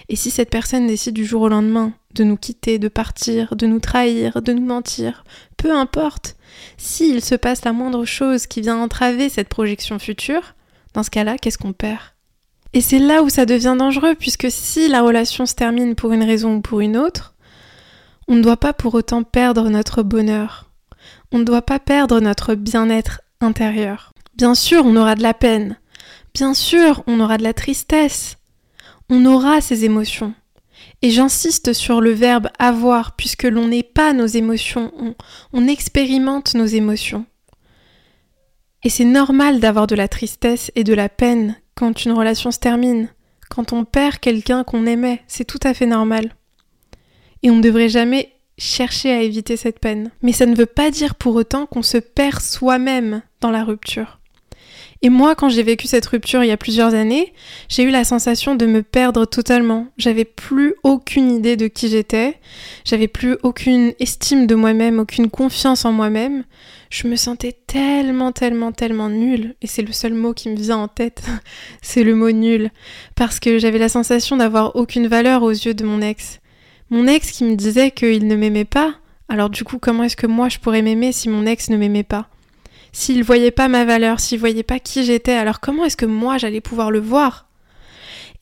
Et 0.09 0.17
si 0.17 0.31
cette 0.31 0.51
personne 0.51 0.87
décide 0.87 1.15
du 1.15 1.25
jour 1.25 1.43
au 1.43 1.49
lendemain 1.49 1.93
de 2.15 2.25
nous 2.25 2.37
quitter, 2.37 2.79
de 2.79 2.89
partir, 2.89 3.57
de 3.57 3.67
nous 3.67 3.79
trahir, 3.79 4.43
de 4.43 4.53
nous 4.53 4.65
mentir, 4.65 5.25
peu 5.57 5.73
importe, 5.73 6.37
s'il 6.77 7.23
se 7.23 7.35
passe 7.35 7.65
la 7.65 7.73
moindre 7.73 8.05
chose 8.05 8.47
qui 8.47 8.61
vient 8.61 8.79
entraver 8.79 9.29
cette 9.29 9.49
projection 9.49 9.99
future, 9.99 10.55
dans 10.93 11.03
ce 11.03 11.11
cas-là, 11.11 11.39
qu'est-ce 11.39 11.59
qu'on 11.59 11.73
perd? 11.73 12.01
Et 12.73 12.81
c'est 12.81 12.99
là 12.99 13.23
où 13.23 13.29
ça 13.29 13.47
devient 13.47 13.77
dangereux, 13.79 14.15
puisque 14.15 14.51
si 14.51 14.89
la 14.89 15.03
relation 15.03 15.47
se 15.47 15.55
termine 15.55 15.95
pour 15.95 16.13
une 16.13 16.23
raison 16.23 16.57
ou 16.57 16.61
pour 16.61 16.81
une 16.81 16.97
autre, 16.97 17.35
on 18.31 18.37
ne 18.37 18.43
doit 18.43 18.57
pas 18.57 18.73
pour 18.73 18.95
autant 18.95 19.25
perdre 19.25 19.69
notre 19.71 20.05
bonheur. 20.05 20.71
On 21.33 21.39
ne 21.39 21.45
doit 21.45 21.63
pas 21.63 21.81
perdre 21.81 22.21
notre 22.21 22.55
bien-être 22.55 23.23
intérieur. 23.41 24.13
Bien 24.37 24.55
sûr, 24.55 24.87
on 24.87 24.95
aura 24.95 25.17
de 25.17 25.23
la 25.23 25.35
peine. 25.35 25.77
Bien 26.33 26.55
sûr, 26.55 27.03
on 27.09 27.19
aura 27.19 27.39
de 27.39 27.43
la 27.43 27.55
tristesse. 27.55 28.37
On 29.09 29.27
aura 29.27 29.61
ces 29.61 29.85
émotions. 29.85 30.33
Et 31.03 31.11
j'insiste 31.11 31.73
sur 31.73 32.01
le 32.01 32.13
verbe 32.13 32.47
avoir, 32.61 33.17
puisque 33.17 33.43
l'on 33.43 33.67
n'est 33.67 33.83
pas 33.83 34.13
nos 34.13 34.27
émotions, 34.27 34.93
on, 34.97 35.17
on 35.53 35.67
expérimente 35.67 36.55
nos 36.55 36.67
émotions. 36.67 37.27
Et 38.85 38.91
c'est 38.91 39.05
normal 39.05 39.59
d'avoir 39.59 39.89
de 39.89 39.97
la 39.97 40.07
tristesse 40.07 40.71
et 40.77 40.85
de 40.85 40.95
la 40.95 41.09
peine 41.09 41.57
quand 41.75 42.05
une 42.05 42.13
relation 42.13 42.53
se 42.53 42.61
termine, 42.61 43.09
quand 43.49 43.73
on 43.73 43.85
perd 43.85 44.19
quelqu'un 44.19 44.63
qu'on 44.63 44.87
aimait, 44.87 45.21
c'est 45.27 45.45
tout 45.45 45.59
à 45.65 45.75
fait 45.75 45.87
normal 45.87 46.31
et 47.43 47.51
on 47.51 47.57
ne 47.57 47.63
devrait 47.63 47.89
jamais 47.89 48.33
chercher 48.59 49.11
à 49.11 49.23
éviter 49.23 49.57
cette 49.57 49.79
peine. 49.79 50.11
Mais 50.23 50.33
ça 50.33 50.47
ne 50.47 50.55
veut 50.55 50.67
pas 50.67 50.91
dire 50.91 51.15
pour 51.15 51.35
autant 51.35 51.67
qu'on 51.67 51.83
se 51.83 51.99
perd 51.99 52.41
soi-même 52.41 53.23
dans 53.41 53.51
la 53.51 53.65
rupture. 53.65 54.21
Et 55.03 55.09
moi, 55.09 55.35
quand 55.35 55.49
j'ai 55.49 55.63
vécu 55.63 55.87
cette 55.87 56.05
rupture 56.05 56.45
il 56.45 56.49
y 56.49 56.53
a 56.53 56.59
plusieurs 56.59 56.93
années, 56.93 57.33
j'ai 57.71 57.85
eu 57.85 57.91
la 57.91 58.05
sensation 58.05 58.55
de 58.55 58.67
me 58.67 58.83
perdre 58.83 59.25
totalement. 59.25 59.87
J'avais 59.97 60.27
plus 60.27 60.75
aucune 60.83 61.31
idée 61.31 61.57
de 61.57 61.69
qui 61.69 61.89
j'étais, 61.89 62.37
j'avais 62.85 63.09
plus 63.09 63.39
aucune 63.43 63.95
estime 63.99 64.47
de 64.47 64.55
moi-même, 64.55 64.99
aucune 64.99 65.31
confiance 65.31 65.87
en 65.87 65.93
moi-même. 65.93 66.45
Je 66.91 67.09
me 67.09 67.17
sentais 67.17 67.57
tellement, 67.67 68.33
tellement, 68.33 68.73
tellement 68.73 69.09
nulle. 69.09 69.55
Et 69.63 69.67
c'est 69.67 69.83
le 69.83 69.93
seul 69.93 70.13
mot 70.13 70.35
qui 70.35 70.51
me 70.51 70.57
vient 70.57 70.77
en 70.77 70.89
tête, 70.89 71.23
c'est 71.83 72.05
le 72.05 72.15
mot 72.15 72.31
nul. 72.31 72.71
Parce 73.15 73.41
que 73.41 73.59
j'avais 73.59 73.79
la 73.79 73.89
sensation 73.89 74.37
d'avoir 74.37 74.77
aucune 74.77 75.07
valeur 75.07 75.43
aux 75.43 75.51
yeux 75.51 75.73
de 75.73 75.85
mon 75.85 76.03
ex. 76.03 76.40
Mon 76.91 77.07
ex 77.07 77.31
qui 77.31 77.45
me 77.45 77.55
disait 77.55 77.93
qu'il 77.93 78.27
ne 78.27 78.35
m'aimait 78.35 78.65
pas, 78.65 78.97
alors 79.29 79.49
du 79.49 79.63
coup 79.63 79.79
comment 79.79 80.03
est-ce 80.03 80.17
que 80.17 80.27
moi 80.27 80.49
je 80.49 80.59
pourrais 80.59 80.83
m'aimer 80.83 81.13
si 81.13 81.29
mon 81.29 81.47
ex 81.47 81.71
ne 81.71 81.77
m'aimait 81.77 82.03
pas? 82.03 82.29
S'il 82.93 83.23
voyait 83.23 83.53
pas 83.53 83.69
ma 83.69 83.85
valeur, 83.85 84.19
s'il 84.19 84.41
voyait 84.41 84.65
pas 84.65 84.81
qui 84.81 85.05
j'étais, 85.05 85.35
alors 85.35 85.61
comment 85.61 85.85
est-ce 85.85 85.97
que 85.97 86.07
moi 86.07 86.37
j'allais 86.37 86.61
pouvoir 86.61 86.91
le 86.91 86.99
voir? 86.99 87.47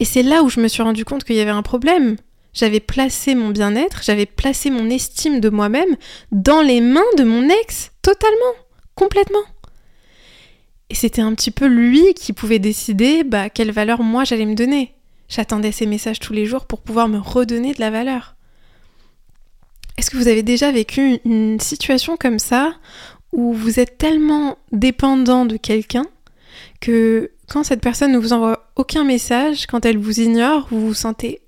Et 0.00 0.06
c'est 0.06 0.22
là 0.22 0.42
où 0.42 0.48
je 0.48 0.60
me 0.60 0.68
suis 0.68 0.82
rendu 0.82 1.04
compte 1.04 1.24
qu'il 1.24 1.36
y 1.36 1.40
avait 1.40 1.50
un 1.50 1.62
problème. 1.62 2.16
J'avais 2.54 2.80
placé 2.80 3.34
mon 3.34 3.50
bien-être, 3.50 4.00
j'avais 4.02 4.24
placé 4.24 4.70
mon 4.70 4.88
estime 4.88 5.40
de 5.40 5.50
moi-même 5.50 5.96
dans 6.32 6.62
les 6.62 6.80
mains 6.80 7.02
de 7.18 7.24
mon 7.24 7.48
ex, 7.50 7.92
totalement, 8.00 8.54
complètement. 8.94 9.44
Et 10.88 10.94
c'était 10.94 11.20
un 11.20 11.34
petit 11.34 11.50
peu 11.50 11.66
lui 11.66 12.14
qui 12.14 12.32
pouvait 12.32 12.58
décider 12.58 13.24
bah, 13.24 13.50
quelle 13.50 13.72
valeur 13.72 14.02
moi 14.02 14.24
j'allais 14.24 14.46
me 14.46 14.54
donner. 14.54 14.94
J'attendais 15.28 15.72
ces 15.72 15.84
messages 15.84 16.20
tous 16.20 16.32
les 16.32 16.46
jours 16.46 16.64
pour 16.64 16.80
pouvoir 16.80 17.08
me 17.08 17.18
redonner 17.18 17.74
de 17.74 17.80
la 17.80 17.90
valeur. 17.90 18.36
Est-ce 19.98 20.10
que 20.10 20.16
vous 20.16 20.28
avez 20.28 20.44
déjà 20.44 20.70
vécu 20.70 21.18
une 21.24 21.58
situation 21.58 22.16
comme 22.16 22.38
ça 22.38 22.72
où 23.32 23.52
vous 23.52 23.80
êtes 23.80 23.98
tellement 23.98 24.56
dépendant 24.70 25.44
de 25.44 25.56
quelqu'un 25.56 26.06
que 26.80 27.32
quand 27.48 27.64
cette 27.64 27.80
personne 27.80 28.12
ne 28.12 28.18
vous 28.18 28.32
envoie 28.32 28.70
aucun 28.76 29.02
message, 29.02 29.66
quand 29.66 29.84
elle 29.84 29.98
vous 29.98 30.20
ignore, 30.20 30.68
vous 30.70 30.86
vous 30.86 30.94
sentez 30.94 31.40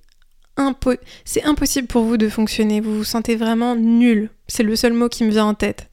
impo 0.56 0.94
c'est 1.24 1.44
impossible 1.44 1.86
pour 1.86 2.02
vous 2.02 2.16
de 2.16 2.28
fonctionner, 2.28 2.80
vous 2.80 2.98
vous 2.98 3.04
sentez 3.04 3.36
vraiment 3.36 3.76
nul. 3.76 4.30
C'est 4.48 4.64
le 4.64 4.74
seul 4.74 4.94
mot 4.94 5.08
qui 5.08 5.22
me 5.22 5.30
vient 5.30 5.46
en 5.46 5.54
tête. 5.54 5.88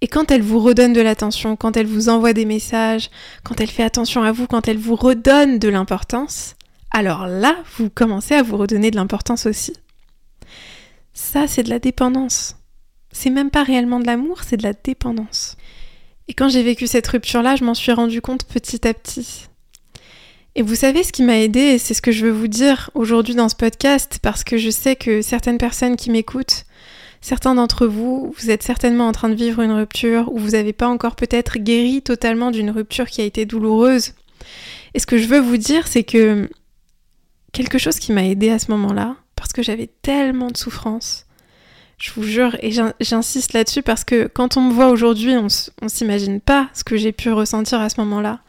Et 0.00 0.06
quand 0.06 0.30
elle 0.30 0.42
vous 0.42 0.60
redonne 0.60 0.92
de 0.92 1.00
l'attention, 1.00 1.56
quand 1.56 1.76
elle 1.76 1.86
vous 1.86 2.08
envoie 2.08 2.32
des 2.32 2.44
messages, 2.44 3.10
quand 3.42 3.60
elle 3.60 3.70
fait 3.70 3.82
attention 3.82 4.22
à 4.22 4.30
vous, 4.30 4.46
quand 4.46 4.68
elle 4.68 4.78
vous 4.78 4.96
redonne 4.96 5.58
de 5.58 5.68
l'importance, 5.68 6.54
alors 6.92 7.26
là, 7.26 7.56
vous 7.76 7.90
commencez 7.90 8.34
à 8.34 8.42
vous 8.44 8.56
redonner 8.56 8.92
de 8.92 8.96
l'importance 8.96 9.46
aussi. 9.46 9.72
Ça, 11.14 11.46
c'est 11.46 11.62
de 11.62 11.70
la 11.70 11.78
dépendance. 11.78 12.56
C'est 13.10 13.30
même 13.30 13.50
pas 13.50 13.62
réellement 13.62 14.00
de 14.00 14.06
l'amour, 14.06 14.42
c'est 14.42 14.56
de 14.56 14.62
la 14.62 14.72
dépendance. 14.72 15.56
Et 16.28 16.34
quand 16.34 16.48
j'ai 16.48 16.62
vécu 16.62 16.86
cette 16.86 17.06
rupture-là, 17.06 17.56
je 17.56 17.64
m'en 17.64 17.74
suis 17.74 17.92
rendu 17.92 18.20
compte 18.20 18.44
petit 18.44 18.86
à 18.86 18.94
petit. 18.94 19.48
Et 20.54 20.62
vous 20.62 20.74
savez 20.74 21.02
ce 21.02 21.12
qui 21.12 21.22
m'a 21.22 21.38
aidé, 21.38 21.78
c'est 21.78 21.94
ce 21.94 22.02
que 22.02 22.12
je 22.12 22.26
veux 22.26 22.32
vous 22.32 22.48
dire 22.48 22.90
aujourd'hui 22.94 23.34
dans 23.34 23.48
ce 23.48 23.56
podcast, 23.56 24.18
parce 24.22 24.44
que 24.44 24.58
je 24.58 24.70
sais 24.70 24.96
que 24.96 25.22
certaines 25.22 25.58
personnes 25.58 25.96
qui 25.96 26.10
m'écoutent, 26.10 26.64
certains 27.22 27.54
d'entre 27.54 27.86
vous, 27.86 28.34
vous 28.38 28.50
êtes 28.50 28.62
certainement 28.62 29.08
en 29.08 29.12
train 29.12 29.30
de 29.30 29.34
vivre 29.34 29.62
une 29.62 29.72
rupture, 29.72 30.30
ou 30.32 30.38
vous 30.38 30.50
n'avez 30.50 30.72
pas 30.72 30.88
encore 30.88 31.16
peut-être 31.16 31.58
guéri 31.58 32.02
totalement 32.02 32.50
d'une 32.50 32.70
rupture 32.70 33.08
qui 33.08 33.22
a 33.22 33.24
été 33.24 33.46
douloureuse. 33.46 34.12
Et 34.94 34.98
ce 34.98 35.06
que 35.06 35.16
je 35.16 35.26
veux 35.26 35.40
vous 35.40 35.56
dire, 35.56 35.86
c'est 35.86 36.04
que 36.04 36.50
quelque 37.52 37.78
chose 37.78 37.98
qui 37.98 38.12
m'a 38.12 38.24
aidé 38.24 38.50
à 38.50 38.58
ce 38.58 38.70
moment-là, 38.72 39.16
parce 39.42 39.52
que 39.52 39.62
j'avais 39.62 39.88
tellement 40.02 40.52
de 40.52 40.56
souffrance. 40.56 41.26
Je 41.98 42.12
vous 42.12 42.22
jure, 42.22 42.56
et 42.62 42.70
j'insiste 43.00 43.54
là-dessus 43.54 43.82
parce 43.82 44.04
que 44.04 44.28
quand 44.28 44.56
on 44.56 44.60
me 44.60 44.72
voit 44.72 44.88
aujourd'hui, 44.88 45.34
on, 45.36 45.48
s'imagine 45.88 46.40
pas 46.40 46.70
ce 46.74 46.84
que 46.84 46.96
j'ai 46.96 47.10
pu 47.10 47.32
ressentir 47.32 47.80
à 47.80 47.88
ce 47.88 48.00
moment-là. 48.00 48.40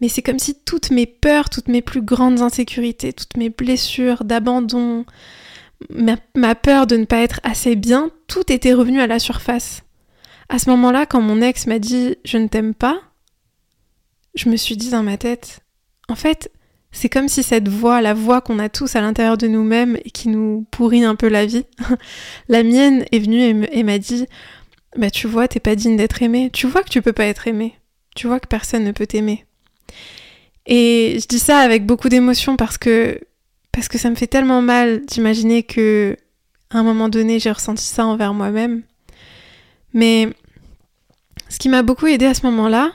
Mais 0.00 0.08
c'est 0.08 0.22
comme 0.22 0.38
si 0.38 0.54
toutes 0.64 0.90
mes 0.90 1.04
peurs, 1.04 1.50
toutes 1.50 1.68
mes 1.68 1.82
plus 1.82 2.00
grandes 2.00 2.40
insécurités, 2.40 3.12
toutes 3.12 3.36
mes 3.36 3.50
blessures 3.50 4.24
d'abandon, 4.24 5.04
ma, 5.94 6.54
peur 6.54 6.86
de 6.86 6.96
ne 6.96 7.04
pas 7.04 7.20
être 7.20 7.40
assez 7.42 7.76
bien, 7.76 8.10
tout 8.28 8.50
était 8.50 8.72
revenu 8.72 9.02
à 9.02 9.06
la 9.06 9.18
surface. 9.18 9.82
À 10.48 10.58
ce 10.58 10.70
moment-là, 10.70 11.04
quand 11.04 11.20
mon 11.20 11.42
ex 11.42 11.66
m'a 11.66 11.78
dit 11.78 12.16
je 12.24 12.38
ne 12.38 12.48
t'aime 12.48 12.72
pas, 12.72 12.98
je 14.34 14.48
me 14.48 14.56
suis 14.56 14.78
dit 14.78 14.88
dans 14.88 15.02
ma 15.02 15.18
tête, 15.18 15.60
en 16.08 16.14
fait, 16.14 16.50
c'est 16.90 17.08
comme 17.08 17.28
si 17.28 17.42
cette 17.42 17.68
voix, 17.68 18.00
la 18.00 18.14
voix 18.14 18.40
qu'on 18.40 18.58
a 18.58 18.68
tous 18.68 18.96
à 18.96 19.00
l'intérieur 19.00 19.36
de 19.36 19.46
nous-mêmes 19.46 19.98
et 20.04 20.10
qui 20.10 20.28
nous 20.28 20.66
pourrit 20.70 21.04
un 21.04 21.14
peu 21.14 21.28
la 21.28 21.46
vie, 21.46 21.64
la 22.48 22.62
mienne 22.62 23.04
est 23.12 23.18
venue 23.18 23.66
et 23.70 23.82
m'a 23.82 23.98
dit 23.98 24.26
Bah, 24.96 25.10
tu 25.10 25.26
vois, 25.26 25.48
t'es 25.48 25.60
pas 25.60 25.74
digne 25.74 25.96
d'être 25.96 26.22
aimé. 26.22 26.50
Tu 26.52 26.66
vois 26.66 26.82
que 26.82 26.88
tu 26.88 27.02
peux 27.02 27.12
pas 27.12 27.26
être 27.26 27.46
aimé. 27.46 27.74
Tu 28.16 28.26
vois 28.26 28.40
que 28.40 28.48
personne 28.48 28.84
ne 28.84 28.92
peut 28.92 29.06
t'aimer. 29.06 29.44
Et 30.66 31.18
je 31.20 31.26
dis 31.26 31.38
ça 31.38 31.58
avec 31.58 31.86
beaucoup 31.86 32.08
d'émotion 32.08 32.56
parce 32.56 32.78
que, 32.78 33.20
parce 33.72 33.88
que 33.88 33.98
ça 33.98 34.10
me 34.10 34.16
fait 34.16 34.26
tellement 34.26 34.60
mal 34.60 35.04
d'imaginer 35.06 35.62
que, 35.62 36.16
à 36.70 36.78
un 36.78 36.82
moment 36.82 37.08
donné, 37.08 37.38
j'ai 37.38 37.50
ressenti 37.50 37.84
ça 37.84 38.06
envers 38.06 38.34
moi-même. 38.34 38.82
Mais 39.94 40.28
ce 41.48 41.58
qui 41.58 41.68
m'a 41.68 41.82
beaucoup 41.82 42.06
aidé 42.06 42.26
à 42.26 42.34
ce 42.34 42.44
moment-là, 42.46 42.92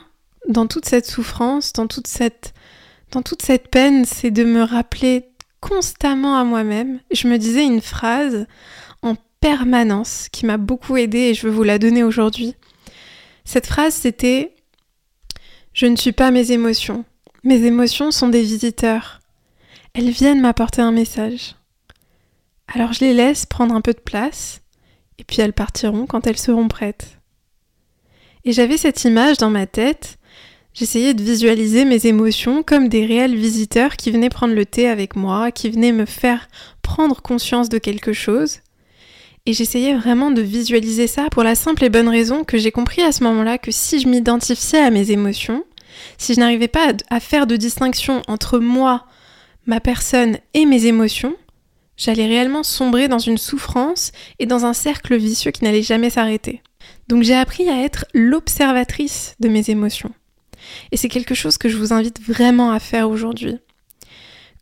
dans 0.48 0.66
toute 0.66 0.84
cette 0.84 1.06
souffrance, 1.06 1.72
dans 1.72 1.86
toute 1.86 2.06
cette 2.06 2.54
dans 3.10 3.22
toute 3.22 3.42
cette 3.42 3.68
peine, 3.68 4.04
c'est 4.04 4.30
de 4.30 4.44
me 4.44 4.62
rappeler 4.62 5.30
constamment 5.60 6.36
à 6.36 6.44
moi-même. 6.44 7.00
Je 7.12 7.28
me 7.28 7.38
disais 7.38 7.64
une 7.64 7.80
phrase 7.80 8.46
en 9.02 9.14
permanence 9.40 10.28
qui 10.30 10.46
m'a 10.46 10.58
beaucoup 10.58 10.96
aidée 10.96 11.30
et 11.30 11.34
je 11.34 11.46
veux 11.46 11.52
vous 11.52 11.62
la 11.62 11.78
donner 11.78 12.02
aujourd'hui. 12.02 12.54
Cette 13.44 13.66
phrase 13.66 13.94
c'était 13.94 14.54
Je 15.72 15.86
ne 15.86 15.96
suis 15.96 16.12
pas 16.12 16.30
mes 16.30 16.52
émotions. 16.52 17.04
Mes 17.44 17.64
émotions 17.64 18.10
sont 18.10 18.28
des 18.28 18.42
visiteurs. 18.42 19.20
Elles 19.94 20.10
viennent 20.10 20.40
m'apporter 20.40 20.82
un 20.82 20.92
message. 20.92 21.56
Alors 22.74 22.92
je 22.92 23.00
les 23.00 23.14
laisse 23.14 23.46
prendre 23.46 23.74
un 23.74 23.80
peu 23.80 23.92
de 23.92 24.00
place 24.00 24.60
et 25.18 25.24
puis 25.24 25.40
elles 25.40 25.52
partiront 25.52 26.06
quand 26.06 26.26
elles 26.26 26.38
seront 26.38 26.68
prêtes. 26.68 27.18
Et 28.44 28.52
j'avais 28.52 28.76
cette 28.76 29.04
image 29.04 29.38
dans 29.38 29.50
ma 29.50 29.66
tête 29.66 30.18
J'essayais 30.74 31.14
de 31.14 31.22
visualiser 31.22 31.84
mes 31.84 32.06
émotions 32.06 32.64
comme 32.64 32.88
des 32.88 33.06
réels 33.06 33.36
visiteurs 33.36 33.96
qui 33.96 34.10
venaient 34.10 34.28
prendre 34.28 34.54
le 34.54 34.66
thé 34.66 34.88
avec 34.88 35.14
moi, 35.14 35.52
qui 35.52 35.70
venaient 35.70 35.92
me 35.92 36.04
faire 36.04 36.48
prendre 36.82 37.22
conscience 37.22 37.68
de 37.68 37.78
quelque 37.78 38.12
chose. 38.12 38.58
Et 39.46 39.52
j'essayais 39.52 39.94
vraiment 39.94 40.32
de 40.32 40.42
visualiser 40.42 41.06
ça 41.06 41.28
pour 41.30 41.44
la 41.44 41.54
simple 41.54 41.84
et 41.84 41.90
bonne 41.90 42.08
raison 42.08 42.42
que 42.42 42.58
j'ai 42.58 42.72
compris 42.72 43.02
à 43.02 43.12
ce 43.12 43.22
moment-là 43.22 43.56
que 43.56 43.70
si 43.70 44.00
je 44.00 44.08
m'identifiais 44.08 44.80
à 44.80 44.90
mes 44.90 45.12
émotions, 45.12 45.64
si 46.18 46.34
je 46.34 46.40
n'arrivais 46.40 46.66
pas 46.66 46.92
à, 47.08 47.20
faire 47.20 47.46
de 47.46 47.54
distinction 47.54 48.22
entre 48.26 48.58
moi, 48.58 49.06
ma 49.66 49.78
personne 49.78 50.38
et 50.54 50.66
mes 50.66 50.86
émotions, 50.86 51.36
j'allais 51.96 52.26
réellement 52.26 52.64
sombrer 52.64 53.06
dans 53.06 53.20
une 53.20 53.38
souffrance 53.38 54.10
et 54.40 54.46
dans 54.46 54.64
un 54.64 54.72
cercle 54.72 55.16
vicieux 55.16 55.52
qui 55.52 55.62
n'allait 55.62 55.82
jamais 55.82 56.10
s'arrêter. 56.10 56.62
Donc 57.06 57.22
j'ai 57.22 57.36
appris 57.36 57.68
à 57.68 57.80
être 57.84 58.06
l'observatrice 58.12 59.36
de 59.38 59.48
mes 59.48 59.70
émotions. 59.70 60.12
Et 60.92 60.96
c'est 60.96 61.08
quelque 61.08 61.34
chose 61.34 61.58
que 61.58 61.68
je 61.68 61.76
vous 61.76 61.92
invite 61.92 62.20
vraiment 62.20 62.70
à 62.70 62.80
faire 62.80 63.08
aujourd'hui. 63.08 63.56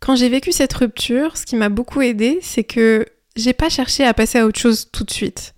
Quand 0.00 0.16
j'ai 0.16 0.28
vécu 0.28 0.50
cette 0.52 0.73
rupture, 0.73 1.37
ce 1.37 1.47
qui 1.47 1.56
m'a 1.56 1.68
beaucoup 1.68 2.02
aidé, 2.02 2.38
c'est 2.42 2.64
que 2.64 3.06
j'ai 3.37 3.52
pas 3.52 3.68
cherché 3.68 4.04
à 4.04 4.14
passer 4.14 4.38
à 4.38 4.47
autre 4.47 4.59
chose 4.59 4.88
tout 4.92 5.04
de 5.04 5.11
suite. 5.11 5.54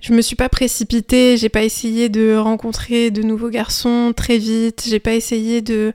Je 0.00 0.14
me 0.14 0.22
suis 0.22 0.36
pas 0.36 0.48
précipitée, 0.48 1.36
j'ai 1.36 1.50
pas 1.50 1.62
essayé 1.62 2.08
de 2.08 2.34
rencontrer 2.34 3.10
de 3.10 3.22
nouveaux 3.22 3.50
garçons 3.50 4.14
très 4.16 4.38
vite, 4.38 4.84
j'ai 4.88 4.98
pas 4.98 5.12
essayé 5.12 5.60
de, 5.60 5.92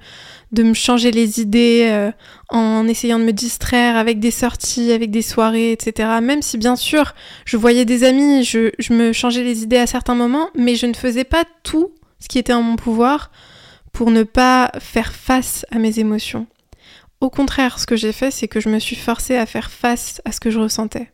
de 0.51 0.61
me 0.61 0.75
changer 0.75 1.09
les 1.09 1.39
idées 1.39 1.87
euh, 1.89 2.11
en 2.49 2.87
essayant 2.87 3.17
de 3.17 3.23
me 3.23 3.33
distraire 3.33 3.97
avec 3.97 4.19
des 4.19 4.29
sorties, 4.29 4.91
avec 4.91 5.09
des 5.09 5.23
soirées, 5.23 5.71
etc. 5.71 6.09
Même 6.21 6.43
si 6.43 6.59
bien 6.59 6.75
sûr 6.75 7.15
je 7.45 7.57
voyais 7.57 7.85
des 7.85 8.03
amis, 8.03 8.43
je, 8.43 8.71
je 8.77 8.93
me 8.93 9.11
changeais 9.11 9.43
les 9.43 9.63
idées 9.63 9.77
à 9.77 9.87
certains 9.87 10.15
moments, 10.15 10.49
mais 10.55 10.75
je 10.75 10.85
ne 10.85 10.93
faisais 10.93 11.23
pas 11.23 11.43
tout 11.63 11.91
ce 12.19 12.27
qui 12.27 12.37
était 12.37 12.53
en 12.53 12.61
mon 12.61 12.75
pouvoir 12.75 13.31
pour 13.95 14.11
ne 14.11 14.23
pas 14.23 14.71
faire 14.79 15.13
face 15.13 15.65
à 15.71 15.79
mes 15.79 15.99
émotions. 15.99 16.47
Au 17.21 17.29
contraire, 17.29 17.79
ce 17.79 17.87
que 17.87 17.95
j'ai 17.95 18.11
fait, 18.11 18.29
c'est 18.29 18.49
que 18.49 18.59
je 18.59 18.67
me 18.67 18.77
suis 18.77 18.97
forcée 18.97 19.37
à 19.37 19.45
faire 19.45 19.71
face 19.71 20.21
à 20.25 20.33
ce 20.33 20.41
que 20.41 20.51
je 20.51 20.59
ressentais. 20.59 21.13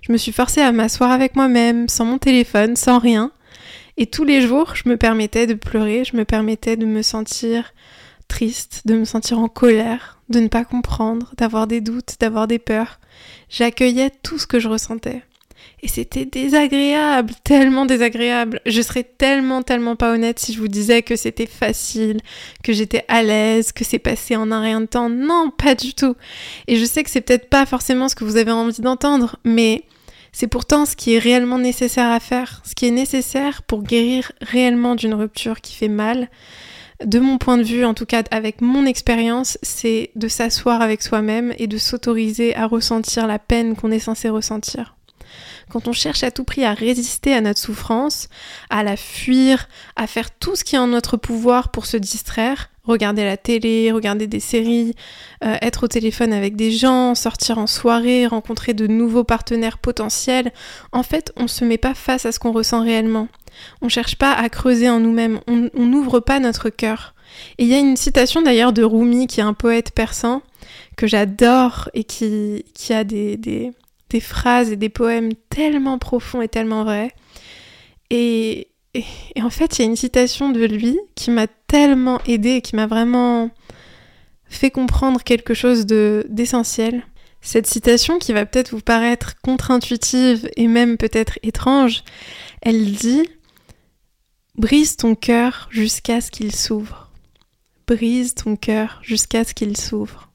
Je 0.00 0.10
me 0.10 0.16
suis 0.16 0.32
forcée 0.32 0.62
à 0.62 0.72
m'asseoir 0.72 1.10
avec 1.10 1.36
moi-même, 1.36 1.90
sans 1.90 2.06
mon 2.06 2.16
téléphone, 2.16 2.74
sans 2.74 2.98
rien. 2.98 3.32
Et 3.98 4.06
tous 4.06 4.24
les 4.24 4.40
jours, 4.40 4.74
je 4.74 4.88
me 4.88 4.96
permettais 4.96 5.46
de 5.46 5.52
pleurer, 5.52 6.04
je 6.06 6.16
me 6.16 6.24
permettais 6.24 6.78
de 6.78 6.86
me 6.86 7.02
sentir 7.02 7.74
triste, 8.28 8.80
de 8.86 8.94
me 8.94 9.04
sentir 9.04 9.38
en 9.38 9.48
colère, 9.48 10.22
de 10.30 10.40
ne 10.40 10.48
pas 10.48 10.64
comprendre, 10.64 11.34
d'avoir 11.36 11.66
des 11.66 11.82
doutes, 11.82 12.16
d'avoir 12.18 12.46
des 12.46 12.58
peurs. 12.58 12.98
J'accueillais 13.50 14.10
tout 14.22 14.38
ce 14.38 14.46
que 14.46 14.58
je 14.58 14.68
ressentais. 14.68 15.22
Et 15.82 15.88
c'était 15.88 16.26
désagréable, 16.26 17.32
tellement 17.42 17.86
désagréable. 17.86 18.60
Je 18.66 18.82
serais 18.82 19.04
tellement, 19.04 19.62
tellement 19.62 19.96
pas 19.96 20.12
honnête 20.12 20.38
si 20.38 20.52
je 20.52 20.58
vous 20.58 20.68
disais 20.68 21.02
que 21.02 21.16
c'était 21.16 21.46
facile, 21.46 22.20
que 22.62 22.74
j'étais 22.74 23.04
à 23.08 23.22
l'aise, 23.22 23.72
que 23.72 23.84
c'est 23.84 23.98
passé 23.98 24.36
en 24.36 24.52
un 24.52 24.60
rien 24.60 24.82
de 24.82 24.86
temps. 24.86 25.08
Non, 25.08 25.50
pas 25.50 25.74
du 25.74 25.94
tout. 25.94 26.16
Et 26.66 26.76
je 26.76 26.84
sais 26.84 27.02
que 27.02 27.08
c'est 27.08 27.22
peut-être 27.22 27.48
pas 27.48 27.64
forcément 27.64 28.08
ce 28.10 28.14
que 28.14 28.24
vous 28.24 28.36
avez 28.36 28.52
envie 28.52 28.82
d'entendre, 28.82 29.36
mais 29.44 29.84
c'est 30.32 30.48
pourtant 30.48 30.84
ce 30.84 30.96
qui 30.96 31.14
est 31.14 31.18
réellement 31.18 31.58
nécessaire 31.58 32.10
à 32.10 32.20
faire, 32.20 32.62
ce 32.66 32.74
qui 32.74 32.86
est 32.86 32.92
nécessaire 32.92 33.62
pour 33.62 33.82
guérir 33.82 34.32
réellement 34.42 34.94
d'une 34.94 35.14
rupture 35.14 35.62
qui 35.62 35.74
fait 35.74 35.88
mal. 35.88 36.28
De 37.04 37.18
mon 37.18 37.38
point 37.38 37.56
de 37.56 37.62
vue, 37.62 37.86
en 37.86 37.94
tout 37.94 38.04
cas 38.04 38.22
avec 38.30 38.60
mon 38.60 38.84
expérience, 38.84 39.56
c'est 39.62 40.10
de 40.16 40.28
s'asseoir 40.28 40.82
avec 40.82 41.00
soi-même 41.00 41.54
et 41.58 41.66
de 41.66 41.78
s'autoriser 41.78 42.54
à 42.54 42.66
ressentir 42.66 43.26
la 43.26 43.38
peine 43.38 43.74
qu'on 43.74 43.90
est 43.90 43.98
censé 43.98 44.28
ressentir 44.28 44.94
quand 45.70 45.88
on 45.88 45.92
cherche 45.92 46.22
à 46.22 46.30
tout 46.30 46.44
prix 46.44 46.64
à 46.64 46.74
résister 46.74 47.32
à 47.32 47.40
notre 47.40 47.60
souffrance, 47.60 48.28
à 48.68 48.82
la 48.82 48.96
fuir, 48.96 49.68
à 49.96 50.06
faire 50.06 50.30
tout 50.30 50.56
ce 50.56 50.64
qui 50.64 50.76
est 50.76 50.78
en 50.78 50.88
notre 50.88 51.16
pouvoir 51.16 51.70
pour 51.70 51.86
se 51.86 51.96
distraire, 51.96 52.68
regarder 52.84 53.24
la 53.24 53.36
télé, 53.36 53.92
regarder 53.92 54.26
des 54.26 54.40
séries, 54.40 54.94
euh, 55.44 55.56
être 55.62 55.84
au 55.84 55.88
téléphone 55.88 56.32
avec 56.32 56.56
des 56.56 56.70
gens, 56.70 57.14
sortir 57.14 57.58
en 57.58 57.66
soirée, 57.66 58.26
rencontrer 58.26 58.74
de 58.74 58.86
nouveaux 58.86 59.24
partenaires 59.24 59.78
potentiels, 59.78 60.52
en 60.92 61.02
fait, 61.02 61.32
on 61.36 61.44
ne 61.44 61.48
se 61.48 61.64
met 61.64 61.78
pas 61.78 61.94
face 61.94 62.26
à 62.26 62.32
ce 62.32 62.38
qu'on 62.38 62.52
ressent 62.52 62.82
réellement. 62.82 63.28
On 63.82 63.86
ne 63.86 63.90
cherche 63.90 64.16
pas 64.16 64.32
à 64.32 64.48
creuser 64.48 64.88
en 64.88 65.00
nous-mêmes, 65.00 65.40
on 65.46 65.86
n'ouvre 65.86 66.20
pas 66.20 66.40
notre 66.40 66.70
cœur. 66.70 67.14
Et 67.58 67.64
il 67.64 67.68
y 67.68 67.74
a 67.74 67.78
une 67.78 67.96
citation 67.96 68.42
d'ailleurs 68.42 68.72
de 68.72 68.82
Rumi, 68.82 69.26
qui 69.26 69.40
est 69.40 69.44
un 69.44 69.54
poète 69.54 69.92
persan, 69.92 70.42
que 70.96 71.06
j'adore 71.06 71.88
et 71.94 72.04
qui, 72.04 72.64
qui 72.74 72.92
a 72.92 73.04
des, 73.04 73.36
des, 73.36 73.72
des 74.10 74.20
phrases 74.20 74.70
et 74.70 74.76
des 74.76 74.88
poèmes 74.88 75.30
tellement 75.48 75.98
profonds 75.98 76.42
et 76.42 76.48
tellement 76.48 76.84
vrais. 76.84 77.12
Et, 78.10 78.68
en 79.40 79.50
fait, 79.50 79.78
il 79.78 79.82
y 79.82 79.84
a 79.84 79.88
une 79.88 79.96
citation 79.96 80.50
de 80.50 80.64
lui 80.64 80.98
qui 81.14 81.30
m'a 81.30 81.46
tellement 81.46 82.20
aidée, 82.26 82.60
qui 82.60 82.76
m'a 82.76 82.86
vraiment 82.86 83.50
fait 84.46 84.70
comprendre 84.70 85.22
quelque 85.22 85.54
chose 85.54 85.86
d'essentiel. 85.86 87.06
Cette 87.40 87.66
citation 87.66 88.18
qui 88.18 88.32
va 88.32 88.44
peut-être 88.44 88.72
vous 88.72 88.80
paraître 88.80 89.40
contre-intuitive 89.40 90.50
et 90.56 90.66
même 90.66 90.98
peut-être 90.98 91.38
étrange, 91.42 92.02
elle 92.60 92.92
dit 92.92 93.22
Brise 94.56 94.96
ton 94.96 95.14
cœur 95.14 95.68
jusqu'à 95.70 96.20
ce 96.20 96.30
qu'il 96.30 96.54
s'ouvre. 96.54 97.10
Brise 97.86 98.34
ton 98.34 98.56
cœur 98.56 99.00
jusqu'à 99.02 99.44
ce 99.44 99.54
qu'il 99.54 99.76
s'ouvre. 99.76 100.30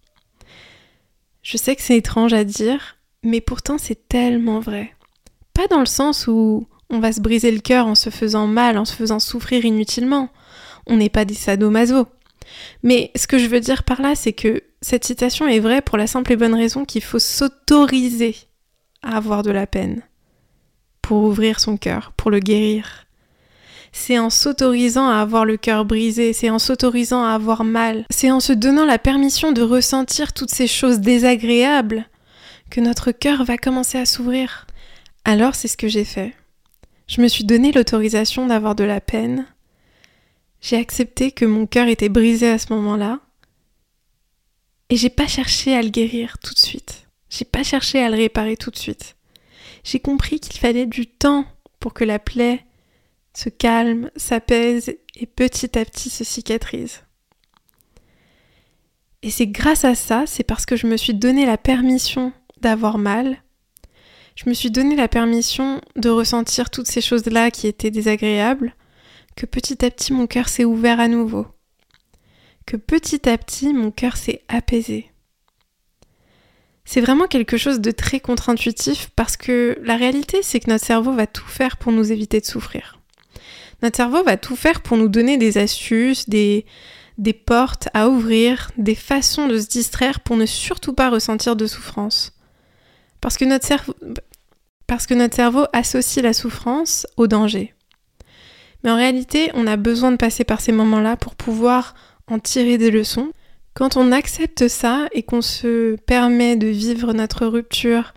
Je 1.43 1.57
sais 1.57 1.75
que 1.75 1.83
c'est 1.83 1.97
étrange 1.97 2.33
à 2.33 2.43
dire, 2.43 2.94
mais 3.25 3.41
pourtant 3.41 3.77
c'est 3.77 4.07
tellement 4.07 4.59
vrai. 4.59 4.93
Pas 5.53 5.67
dans 5.67 5.79
le 5.79 5.85
sens 5.85 6.27
où 6.27 6.67
on 6.89 6.99
va 6.99 7.11
se 7.11 7.21
briser 7.21 7.51
le 7.51 7.59
cœur 7.59 7.87
en 7.87 7.95
se 7.95 8.09
faisant 8.09 8.47
mal, 8.47 8.77
en 8.77 8.85
se 8.85 8.93
faisant 8.93 9.19
souffrir 9.19 9.65
inutilement. 9.65 10.29
On 10.87 10.97
n'est 10.97 11.09
pas 11.09 11.25
des 11.25 11.33
sadomaso. 11.33 12.07
Mais 12.83 13.11
ce 13.15 13.27
que 13.27 13.37
je 13.37 13.47
veux 13.47 13.59
dire 13.59 13.83
par 13.83 14.01
là, 14.01 14.15
c'est 14.15 14.33
que 14.33 14.61
cette 14.81 15.05
citation 15.05 15.47
est 15.47 15.59
vraie 15.59 15.81
pour 15.81 15.97
la 15.97 16.07
simple 16.07 16.31
et 16.33 16.35
bonne 16.35 16.53
raison 16.53 16.85
qu'il 16.85 17.03
faut 17.03 17.19
s'autoriser 17.19 18.35
à 19.01 19.17
avoir 19.17 19.41
de 19.41 19.51
la 19.51 19.65
peine 19.65 20.03
pour 21.01 21.23
ouvrir 21.23 21.59
son 21.59 21.77
cœur, 21.77 22.13
pour 22.15 22.31
le 22.31 22.39
guérir. 22.39 23.05
C'est 23.91 24.19
en 24.19 24.29
s'autorisant 24.29 25.07
à 25.07 25.21
avoir 25.21 25.45
le 25.45 25.57
cœur 25.57 25.85
brisé, 25.85 26.33
c'est 26.33 26.49
en 26.49 26.59
s'autorisant 26.59 27.23
à 27.23 27.29
avoir 27.29 27.63
mal, 27.63 28.05
c'est 28.09 28.29
en 28.29 28.39
se 28.39 28.51
donnant 28.51 28.85
la 28.85 28.99
permission 28.99 29.53
de 29.53 29.61
ressentir 29.61 30.33
toutes 30.33 30.51
ces 30.51 30.67
choses 30.67 30.99
désagréables 30.99 32.05
que 32.69 32.81
notre 32.81 33.11
cœur 33.11 33.43
va 33.43 33.57
commencer 33.57 33.97
à 33.97 34.05
s'ouvrir. 34.05 34.67
Alors 35.23 35.55
c'est 35.55 35.67
ce 35.67 35.77
que 35.77 35.87
j'ai 35.87 36.05
fait. 36.05 36.35
Je 37.07 37.21
me 37.21 37.27
suis 37.27 37.43
donné 37.43 37.71
l'autorisation 37.71 38.47
d'avoir 38.47 38.75
de 38.75 38.83
la 38.83 39.01
peine. 39.01 39.45
J'ai 40.61 40.77
accepté 40.77 41.31
que 41.31 41.45
mon 41.45 41.67
cœur 41.67 41.87
était 41.87 42.09
brisé 42.09 42.49
à 42.49 42.57
ce 42.57 42.73
moment-là. 42.73 43.19
Et 44.89 44.97
j'ai 44.97 45.09
pas 45.09 45.27
cherché 45.27 45.75
à 45.75 45.81
le 45.81 45.89
guérir 45.89 46.37
tout 46.39 46.53
de 46.53 46.59
suite. 46.59 47.07
J'ai 47.29 47.45
pas 47.45 47.63
cherché 47.63 48.01
à 48.01 48.09
le 48.09 48.15
réparer 48.15 48.57
tout 48.57 48.71
de 48.71 48.77
suite. 48.77 49.15
J'ai 49.83 49.99
compris 49.99 50.39
qu'il 50.39 50.59
fallait 50.59 50.85
du 50.85 51.07
temps 51.07 51.45
pour 51.79 51.93
que 51.93 52.03
la 52.03 52.19
plaie 52.19 52.65
se 53.35 53.49
calme, 53.49 54.09
s'apaise 54.15 54.95
et 55.15 55.25
petit 55.25 55.77
à 55.77 55.85
petit 55.85 56.09
se 56.09 56.23
cicatrise. 56.23 57.03
Et 59.21 59.29
c'est 59.29 59.47
grâce 59.47 59.85
à 59.85 59.95
ça, 59.95 60.25
c'est 60.27 60.43
parce 60.43 60.65
que 60.65 60.75
je 60.75 60.87
me 60.87 60.97
suis 60.97 61.13
donné 61.13 61.45
la 61.45 61.57
permission 61.57 62.31
d'avoir 62.61 62.97
mal, 62.97 63.37
je 64.35 64.49
me 64.49 64.53
suis 64.53 64.69
donné 64.71 64.95
la 64.95 65.07
permission 65.07 65.79
de 65.95 66.09
ressentir 66.09 66.69
toutes 66.69 66.87
ces 66.87 67.01
choses-là 67.01 67.51
qui 67.51 67.67
étaient 67.67 67.91
désagréables, 67.91 68.75
que 69.35 69.45
petit 69.45 69.83
à 69.85 69.89
petit 69.89 70.13
mon 70.13 70.27
cœur 70.27 70.49
s'est 70.49 70.65
ouvert 70.65 70.99
à 70.99 71.07
nouveau, 71.07 71.47
que 72.65 72.75
petit 72.77 73.29
à 73.29 73.37
petit 73.37 73.73
mon 73.73 73.91
cœur 73.91 74.17
s'est 74.17 74.43
apaisé. 74.47 75.11
C'est 76.83 77.01
vraiment 77.01 77.27
quelque 77.27 77.57
chose 77.57 77.79
de 77.79 77.91
très 77.91 78.19
contre-intuitif 78.19 79.09
parce 79.15 79.37
que 79.37 79.79
la 79.83 79.95
réalité 79.95 80.39
c'est 80.43 80.59
que 80.59 80.69
notre 80.69 80.85
cerveau 80.85 81.13
va 81.13 81.27
tout 81.27 81.47
faire 81.47 81.77
pour 81.77 81.91
nous 81.91 82.11
éviter 82.11 82.39
de 82.39 82.45
souffrir. 82.45 82.99
Notre 83.81 83.97
cerveau 83.97 84.23
va 84.23 84.37
tout 84.37 84.55
faire 84.55 84.81
pour 84.81 84.97
nous 84.97 85.09
donner 85.09 85.37
des 85.37 85.57
astuces, 85.57 86.29
des, 86.29 86.65
des 87.17 87.33
portes 87.33 87.89
à 87.93 88.09
ouvrir, 88.09 88.71
des 88.77 88.95
façons 88.95 89.47
de 89.47 89.57
se 89.57 89.67
distraire 89.67 90.19
pour 90.19 90.37
ne 90.37 90.45
surtout 90.45 90.93
pas 90.93 91.09
ressentir 91.09 91.55
de 91.55 91.67
souffrance. 91.67 92.34
Parce 93.25 93.37
que 93.37 95.15
notre 95.15 95.35
cerveau, 95.35 95.65
associe 95.73 96.23
la 96.23 96.31
souffrance 96.31 97.07
au 97.17 97.25
danger. 97.25 97.73
Mais 98.83 98.91
en 98.91 98.95
réalité, 98.95 99.49
on 99.55 99.65
a 99.65 99.77
besoin 99.77 100.11
de 100.11 100.17
passer 100.17 100.43
par 100.43 100.61
ces 100.61 100.71
moments-là 100.71 101.17
pour 101.17 101.33
pouvoir 101.33 101.95
en 102.27 102.37
tirer 102.37 102.77
des 102.77 102.91
leçons, 102.91 103.31
Quand 103.73 103.97
on 103.97 104.11
accepte 104.11 104.67
ça 104.67 105.07
et 105.11 105.23
qu'on 105.23 105.41
se 105.41 105.95
permet 105.95 106.55
de 106.55 106.67
vivre 106.67 107.13
notre 107.13 107.47
rupture 107.47 108.13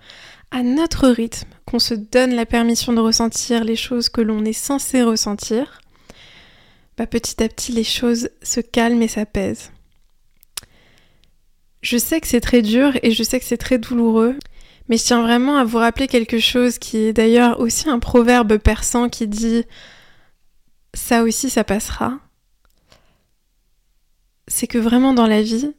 à 0.50 0.62
notre 0.62 1.08
rythme, 1.08 1.48
qu'on 1.64 1.78
se 1.78 1.94
donne 1.94 2.34
la 2.34 2.44
permission 2.44 2.92
de 2.92 3.00
ressentir 3.00 3.64
les 3.64 3.76
choses 3.76 4.10
que 4.10 4.20
l'on 4.20 4.44
est 4.44 4.52
censé 4.52 5.02
ressentir, 5.02 5.80
bah 6.98 7.06
petit 7.06 7.42
à 7.42 7.48
petit 7.48 7.72
les 7.72 7.82
choses 7.82 8.28
se 8.42 8.60
calment 8.60 9.02
et 9.02 9.08
s'apaisent. 9.08 9.72
Je 11.80 11.96
sais 11.96 12.20
que 12.20 12.26
c'est 12.26 12.42
très 12.42 12.60
dur 12.60 12.92
et 13.02 13.12
je 13.12 13.22
sais 13.22 13.40
que 13.40 13.46
c'est 13.46 13.56
très 13.56 13.78
douloureux, 13.78 14.36
mais 14.88 14.96
je 14.96 15.04
tiens 15.04 15.22
vraiment 15.22 15.56
à 15.56 15.64
vous 15.64 15.78
rappeler 15.78 16.08
quelque 16.08 16.38
chose 16.38 16.78
qui 16.78 16.98
est 16.98 17.12
d'ailleurs 17.12 17.60
aussi 17.60 17.88
un 17.88 17.98
proverbe 17.98 18.58
persan 18.58 19.08
qui 19.08 19.26
dit 19.26 19.64
ça 20.94 21.22
aussi 21.22 21.50
ça 21.50 21.64
passera. 21.64 22.18
C'est 24.46 24.66
que 24.66 24.78
vraiment 24.78 25.12
dans 25.12 25.26
la 25.26 25.42
vie, 25.42 25.72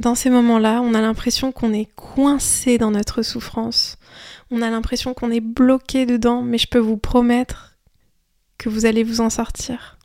dans 0.00 0.14
ces 0.14 0.30
moments-là, 0.30 0.80
on 0.82 0.94
a 0.94 1.00
l'impression 1.00 1.52
qu'on 1.52 1.72
est 1.72 1.92
coincé 1.94 2.78
dans 2.78 2.90
notre 2.90 3.22
souffrance. 3.22 3.98
On 4.50 4.62
a 4.62 4.70
l'impression 4.70 5.14
qu'on 5.14 5.30
est 5.30 5.40
bloqué 5.40 6.06
dedans, 6.06 6.42
mais 6.42 6.58
je 6.58 6.66
peux 6.66 6.78
vous 6.78 6.96
promettre 6.96 7.76
que 8.58 8.68
vous 8.68 8.86
allez 8.86 9.04
vous 9.04 9.20
en 9.20 9.30
sortir. 9.30 9.98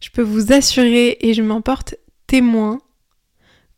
Je 0.00 0.10
peux 0.10 0.22
vous 0.22 0.52
assurer 0.52 1.18
et 1.20 1.34
je 1.34 1.42
m'en 1.42 1.60
porte 1.60 1.94
témoin 2.26 2.80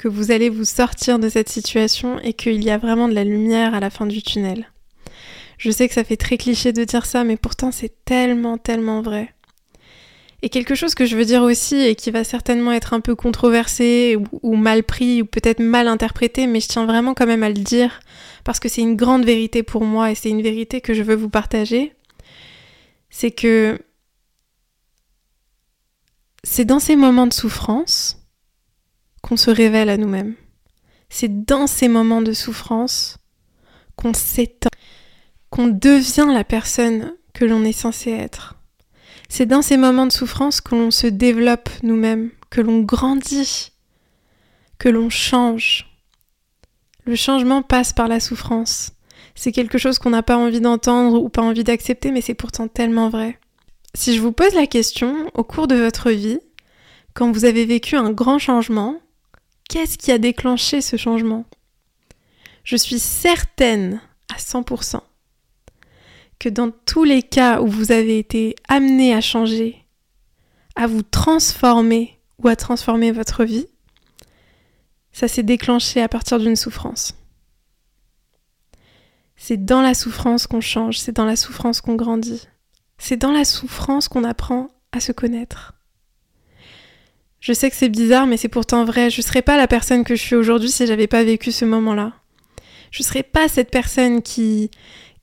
que 0.02 0.08
vous 0.08 0.32
allez 0.32 0.48
vous 0.48 0.64
sortir 0.64 1.20
de 1.20 1.28
cette 1.28 1.48
situation 1.48 2.18
et 2.18 2.32
qu'il 2.32 2.64
y 2.64 2.70
a 2.70 2.78
vraiment 2.78 3.06
de 3.06 3.14
la 3.14 3.22
lumière 3.22 3.72
à 3.72 3.78
la 3.78 3.88
fin 3.88 4.04
du 4.04 4.20
tunnel. 4.20 4.66
Je 5.58 5.70
sais 5.70 5.86
que 5.86 5.94
ça 5.94 6.02
fait 6.02 6.16
très 6.16 6.38
cliché 6.38 6.72
de 6.72 6.82
dire 6.82 7.06
ça, 7.06 7.22
mais 7.22 7.36
pourtant 7.36 7.70
c'est 7.70 8.04
tellement, 8.04 8.58
tellement 8.58 9.00
vrai. 9.00 9.32
Et 10.42 10.48
quelque 10.48 10.74
chose 10.74 10.96
que 10.96 11.06
je 11.06 11.16
veux 11.16 11.24
dire 11.24 11.44
aussi 11.44 11.76
et 11.76 11.94
qui 11.94 12.10
va 12.10 12.24
certainement 12.24 12.72
être 12.72 12.94
un 12.94 13.00
peu 13.00 13.14
controversé 13.14 14.18
ou, 14.42 14.56
mal 14.56 14.82
pris 14.82 15.22
ou 15.22 15.24
peut-être 15.24 15.60
mal 15.60 15.86
interprété, 15.86 16.48
mais 16.48 16.58
je 16.58 16.66
tiens 16.66 16.84
vraiment 16.84 17.14
quand 17.14 17.26
même 17.26 17.44
à 17.44 17.48
le 17.48 17.54
dire 17.54 18.00
parce 18.42 18.58
que 18.58 18.68
c'est 18.68 18.82
une 18.82 18.96
grande 18.96 19.24
vérité 19.24 19.62
pour 19.62 19.84
moi 19.84 20.10
et 20.10 20.16
c'est 20.16 20.30
une 20.30 20.42
vérité 20.42 20.80
que 20.80 20.94
je 20.94 21.04
veux 21.04 21.14
vous 21.14 21.30
partager, 21.30 21.92
c'est 23.08 23.30
que 23.30 23.78
c'est 26.42 26.64
dans 26.64 26.80
ces 26.80 26.96
moments 26.96 27.28
de 27.28 27.32
souffrance 27.32 28.21
qu'on 29.22 29.36
se 29.36 29.50
révèle 29.50 29.88
à 29.88 29.96
nous-mêmes. 29.96 30.34
C'est 31.08 31.44
dans 31.44 31.66
ces 31.66 31.88
moments 31.88 32.22
de 32.22 32.32
souffrance 32.32 33.18
qu'on 33.96 34.14
s'éteint, 34.14 34.68
qu'on 35.50 35.68
devient 35.68 36.28
la 36.32 36.44
personne 36.44 37.14
que 37.34 37.44
l'on 37.44 37.64
est 37.64 37.72
censé 37.72 38.10
être. 38.10 38.56
C'est 39.28 39.46
dans 39.46 39.62
ces 39.62 39.76
moments 39.76 40.06
de 40.06 40.12
souffrance 40.12 40.60
que 40.60 40.74
l'on 40.74 40.90
se 40.90 41.06
développe 41.06 41.70
nous-mêmes, 41.82 42.30
que 42.50 42.60
l'on 42.60 42.80
grandit, 42.80 43.72
que 44.78 44.88
l'on 44.88 45.08
change. 45.08 45.86
Le 47.04 47.16
changement 47.16 47.62
passe 47.62 47.92
par 47.92 48.08
la 48.08 48.20
souffrance. 48.20 48.92
C'est 49.34 49.52
quelque 49.52 49.78
chose 49.78 49.98
qu'on 49.98 50.10
n'a 50.10 50.22
pas 50.22 50.36
envie 50.36 50.60
d'entendre 50.60 51.22
ou 51.22 51.28
pas 51.28 51.42
envie 51.42 51.64
d'accepter, 51.64 52.10
mais 52.10 52.20
c'est 52.20 52.34
pourtant 52.34 52.68
tellement 52.68 53.08
vrai. 53.08 53.38
Si 53.94 54.14
je 54.14 54.20
vous 54.20 54.32
pose 54.32 54.54
la 54.54 54.66
question, 54.66 55.30
au 55.34 55.44
cours 55.44 55.66
de 55.66 55.76
votre 55.76 56.10
vie, 56.10 56.38
quand 57.14 57.30
vous 57.30 57.44
avez 57.44 57.64
vécu 57.64 57.96
un 57.96 58.10
grand 58.10 58.38
changement, 58.38 58.96
Qu'est-ce 59.72 59.96
qui 59.96 60.12
a 60.12 60.18
déclenché 60.18 60.82
ce 60.82 60.98
changement? 60.98 61.46
Je 62.62 62.76
suis 62.76 62.98
certaine 62.98 64.02
à 64.30 64.36
100% 64.36 65.00
que 66.38 66.50
dans 66.50 66.70
tous 66.70 67.04
les 67.04 67.22
cas 67.22 67.62
où 67.62 67.68
vous 67.68 67.90
avez 67.90 68.18
été 68.18 68.54
amené 68.68 69.14
à 69.14 69.22
changer, 69.22 69.86
à 70.76 70.86
vous 70.86 71.00
transformer 71.02 72.20
ou 72.36 72.48
à 72.48 72.56
transformer 72.56 73.12
votre 73.12 73.44
vie, 73.44 73.66
ça 75.10 75.26
s'est 75.26 75.42
déclenché 75.42 76.02
à 76.02 76.08
partir 76.08 76.38
d'une 76.38 76.54
souffrance. 76.54 77.14
C'est 79.36 79.64
dans 79.64 79.80
la 79.80 79.94
souffrance 79.94 80.46
qu'on 80.46 80.60
change, 80.60 80.98
c'est 80.98 81.16
dans 81.16 81.24
la 81.24 81.36
souffrance 81.36 81.80
qu'on 81.80 81.94
grandit, 81.94 82.46
c'est 82.98 83.16
dans 83.16 83.32
la 83.32 83.46
souffrance 83.46 84.08
qu'on 84.08 84.24
apprend 84.24 84.68
à 84.92 85.00
se 85.00 85.12
connaître. 85.12 85.72
Je 87.42 87.52
sais 87.52 87.68
que 87.70 87.76
c'est 87.76 87.88
bizarre, 87.88 88.28
mais 88.28 88.36
c'est 88.36 88.48
pourtant 88.48 88.84
vrai. 88.84 89.10
Je 89.10 89.20
serais 89.20 89.42
pas 89.42 89.56
la 89.56 89.66
personne 89.66 90.04
que 90.04 90.14
je 90.14 90.22
suis 90.22 90.36
aujourd'hui 90.36 90.70
si 90.70 90.86
j'avais 90.86 91.08
pas 91.08 91.24
vécu 91.24 91.50
ce 91.50 91.64
moment-là. 91.64 92.12
Je 92.92 93.02
serais 93.02 93.24
pas 93.24 93.48
cette 93.48 93.72
personne 93.72 94.22
qui, 94.22 94.70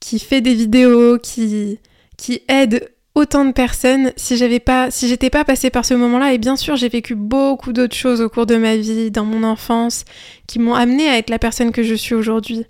qui 0.01 0.19
fait 0.19 0.41
des 0.41 0.53
vidéos, 0.53 1.17
qui, 1.17 1.79
qui 2.17 2.41
aide 2.49 2.91
autant 3.15 3.45
de 3.45 3.53
personnes 3.53 4.11
si 4.17 4.35
j'avais 4.35 4.59
pas, 4.59 4.91
si 4.91 5.07
j'étais 5.07 5.29
pas 5.29 5.45
passée 5.45 5.69
par 5.69 5.85
ce 5.85 5.93
moment-là. 5.93 6.33
Et 6.33 6.37
bien 6.37 6.57
sûr, 6.57 6.75
j'ai 6.75 6.89
vécu 6.89 7.15
beaucoup 7.15 7.71
d'autres 7.71 7.95
choses 7.95 8.19
au 8.19 8.27
cours 8.27 8.45
de 8.45 8.57
ma 8.57 8.75
vie, 8.75 9.11
dans 9.11 9.23
mon 9.23 9.43
enfance, 9.43 10.03
qui 10.45 10.59
m'ont 10.59 10.75
amené 10.75 11.07
à 11.07 11.17
être 11.17 11.29
la 11.29 11.39
personne 11.39 11.71
que 11.71 11.83
je 11.83 11.95
suis 11.95 12.15
aujourd'hui. 12.15 12.65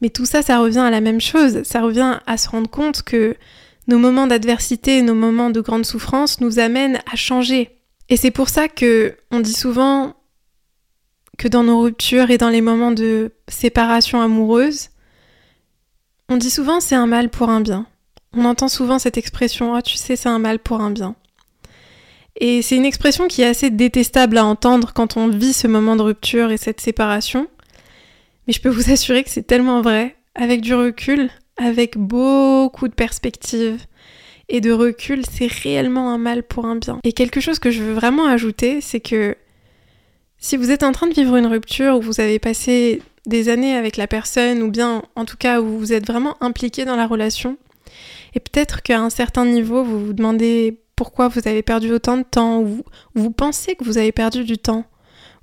Mais 0.00 0.10
tout 0.10 0.26
ça, 0.26 0.42
ça 0.42 0.58
revient 0.58 0.80
à 0.80 0.90
la 0.90 1.00
même 1.00 1.20
chose. 1.20 1.62
Ça 1.62 1.80
revient 1.80 2.18
à 2.26 2.36
se 2.36 2.48
rendre 2.48 2.68
compte 2.68 3.04
que 3.04 3.36
nos 3.86 3.98
moments 3.98 4.26
d'adversité, 4.26 5.00
nos 5.02 5.14
moments 5.14 5.50
de 5.50 5.60
grande 5.60 5.86
souffrance 5.86 6.40
nous 6.40 6.58
amènent 6.58 6.98
à 7.10 7.14
changer, 7.14 7.73
et 8.08 8.16
c'est 8.16 8.30
pour 8.30 8.48
ça 8.48 8.68
que 8.68 9.16
on 9.30 9.40
dit 9.40 9.52
souvent 9.52 10.14
que 11.38 11.48
dans 11.48 11.64
nos 11.64 11.80
ruptures 11.80 12.30
et 12.30 12.38
dans 12.38 12.50
les 12.50 12.60
moments 12.60 12.92
de 12.92 13.32
séparation 13.48 14.20
amoureuse, 14.20 14.90
on 16.28 16.36
dit 16.36 16.50
souvent 16.50 16.80
c'est 16.80 16.94
un 16.94 17.06
mal 17.06 17.30
pour 17.30 17.48
un 17.48 17.60
bien. 17.60 17.86
On 18.32 18.44
entend 18.44 18.68
souvent 18.68 18.98
cette 18.98 19.18
expression 19.18 19.74
ah 19.74 19.82
tu 19.82 19.96
sais 19.96 20.16
c'est 20.16 20.28
un 20.28 20.38
mal 20.38 20.58
pour 20.58 20.80
un 20.80 20.90
bien. 20.90 21.16
Et 22.40 22.62
c'est 22.62 22.76
une 22.76 22.84
expression 22.84 23.28
qui 23.28 23.42
est 23.42 23.46
assez 23.46 23.70
détestable 23.70 24.38
à 24.38 24.44
entendre 24.44 24.92
quand 24.92 25.16
on 25.16 25.28
vit 25.28 25.52
ce 25.52 25.68
moment 25.68 25.96
de 25.96 26.02
rupture 26.02 26.50
et 26.50 26.56
cette 26.56 26.80
séparation. 26.80 27.46
Mais 28.46 28.52
je 28.52 28.60
peux 28.60 28.68
vous 28.68 28.90
assurer 28.90 29.22
que 29.22 29.30
c'est 29.30 29.46
tellement 29.46 29.82
vrai, 29.82 30.16
avec 30.34 30.60
du 30.60 30.74
recul, 30.74 31.30
avec 31.56 31.96
beaucoup 31.96 32.88
de 32.88 32.94
perspectives, 32.94 33.80
et 34.48 34.60
de 34.60 34.72
recul, 34.72 35.24
c'est 35.30 35.50
réellement 35.50 36.10
un 36.12 36.18
mal 36.18 36.42
pour 36.42 36.66
un 36.66 36.76
bien. 36.76 36.98
Et 37.04 37.12
quelque 37.12 37.40
chose 37.40 37.58
que 37.58 37.70
je 37.70 37.82
veux 37.82 37.94
vraiment 37.94 38.26
ajouter, 38.26 38.80
c'est 38.80 39.00
que 39.00 39.36
si 40.38 40.56
vous 40.56 40.70
êtes 40.70 40.82
en 40.82 40.92
train 40.92 41.06
de 41.06 41.14
vivre 41.14 41.36
une 41.36 41.46
rupture, 41.46 41.96
où 41.96 42.02
vous 42.02 42.20
avez 42.20 42.38
passé 42.38 43.02
des 43.26 43.48
années 43.48 43.74
avec 43.74 43.96
la 43.96 44.06
personne, 44.06 44.62
ou 44.62 44.70
bien 44.70 45.02
en 45.16 45.24
tout 45.24 45.36
cas 45.38 45.60
où 45.60 45.78
vous 45.78 45.92
êtes 45.92 46.06
vraiment 46.06 46.36
impliqué 46.42 46.84
dans 46.84 46.96
la 46.96 47.06
relation, 47.06 47.56
et 48.34 48.40
peut-être 48.40 48.82
qu'à 48.82 49.00
un 49.00 49.10
certain 49.10 49.46
niveau, 49.46 49.84
vous 49.84 50.06
vous 50.06 50.12
demandez 50.12 50.80
pourquoi 50.96 51.28
vous 51.28 51.40
avez 51.46 51.62
perdu 51.62 51.92
autant 51.92 52.18
de 52.18 52.24
temps, 52.24 52.60
ou 52.60 52.84
vous, 53.14 53.30
pensez 53.30 53.74
que 53.74 53.84
vous 53.84 53.98
avez 53.98 54.12
perdu 54.12 54.44
du 54.44 54.58
temps, 54.58 54.84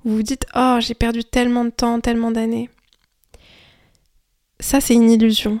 vous 0.04 0.16
vous 0.16 0.22
dites 0.22 0.46
Oh, 0.54 0.76
j'ai 0.80 0.94
perdu 0.94 1.24
tellement 1.24 1.64
de 1.64 1.70
temps, 1.70 2.00
tellement 2.00 2.30
d'années. 2.30 2.70
Ça, 4.60 4.80
c'est 4.80 4.94
une 4.94 5.10
illusion. 5.10 5.60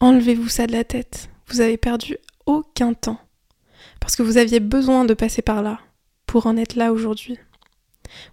Enlevez-vous 0.00 0.48
ça 0.48 0.66
de 0.66 0.72
la 0.72 0.84
tête. 0.84 1.30
Vous 1.48 1.60
avez 1.60 1.76
perdu 1.76 2.18
aucun 2.50 2.94
temps. 2.94 3.20
Parce 4.00 4.16
que 4.16 4.22
vous 4.22 4.38
aviez 4.38 4.60
besoin 4.60 5.04
de 5.04 5.14
passer 5.14 5.42
par 5.42 5.62
là 5.62 5.80
pour 6.26 6.46
en 6.46 6.56
être 6.56 6.76
là 6.76 6.92
aujourd'hui. 6.92 7.38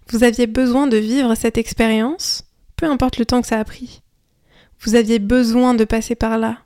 Vous 0.08 0.24
aviez 0.24 0.46
besoin 0.46 0.86
de 0.86 0.96
vivre 0.96 1.34
cette 1.34 1.58
expérience, 1.58 2.44
peu 2.76 2.86
importe 2.86 3.18
le 3.18 3.26
temps 3.26 3.40
que 3.40 3.48
ça 3.48 3.58
a 3.58 3.64
pris. 3.64 4.02
Vous 4.80 4.94
aviez 4.94 5.18
besoin 5.18 5.74
de 5.74 5.84
passer 5.84 6.14
par 6.14 6.38
là. 6.38 6.58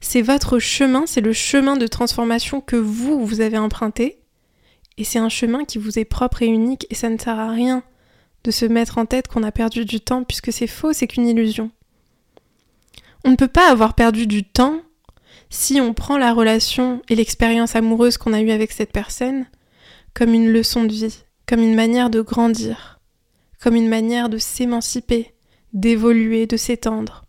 C'est 0.00 0.22
votre 0.22 0.58
chemin, 0.58 1.04
c'est 1.06 1.20
le 1.20 1.32
chemin 1.32 1.76
de 1.76 1.86
transformation 1.86 2.60
que 2.60 2.76
vous, 2.76 3.24
vous 3.24 3.40
avez 3.40 3.58
emprunté. 3.58 4.18
Et 4.98 5.04
c'est 5.04 5.18
un 5.18 5.28
chemin 5.28 5.64
qui 5.64 5.78
vous 5.78 5.98
est 5.98 6.04
propre 6.04 6.42
et 6.42 6.46
unique 6.46 6.86
et 6.90 6.94
ça 6.94 7.08
ne 7.08 7.18
sert 7.18 7.38
à 7.38 7.50
rien 7.50 7.82
de 8.44 8.50
se 8.50 8.66
mettre 8.66 8.98
en 8.98 9.06
tête 9.06 9.28
qu'on 9.28 9.42
a 9.42 9.52
perdu 9.52 9.84
du 9.84 10.00
temps 10.00 10.24
puisque 10.24 10.52
c'est 10.52 10.66
faux, 10.66 10.92
c'est 10.92 11.06
qu'une 11.06 11.28
illusion. 11.28 11.70
On 13.24 13.30
ne 13.30 13.36
peut 13.36 13.48
pas 13.48 13.70
avoir 13.70 13.94
perdu 13.94 14.26
du 14.26 14.44
temps 14.44 14.80
si 15.50 15.80
on 15.80 15.92
prend 15.92 16.16
la 16.16 16.32
relation 16.32 17.02
et 17.08 17.16
l'expérience 17.16 17.76
amoureuse 17.76 18.16
qu'on 18.16 18.32
a 18.32 18.40
eue 18.40 18.52
avec 18.52 18.72
cette 18.72 18.92
personne 18.92 19.46
comme 20.14 20.32
une 20.32 20.50
leçon 20.50 20.84
de 20.84 20.92
vie, 20.92 21.24
comme 21.46 21.60
une 21.60 21.74
manière 21.74 22.08
de 22.10 22.20
grandir, 22.20 23.00
comme 23.60 23.74
une 23.74 23.88
manière 23.88 24.28
de 24.28 24.38
s'émanciper, 24.38 25.34
d'évoluer, 25.72 26.46
de 26.46 26.56
s'étendre. 26.56 27.24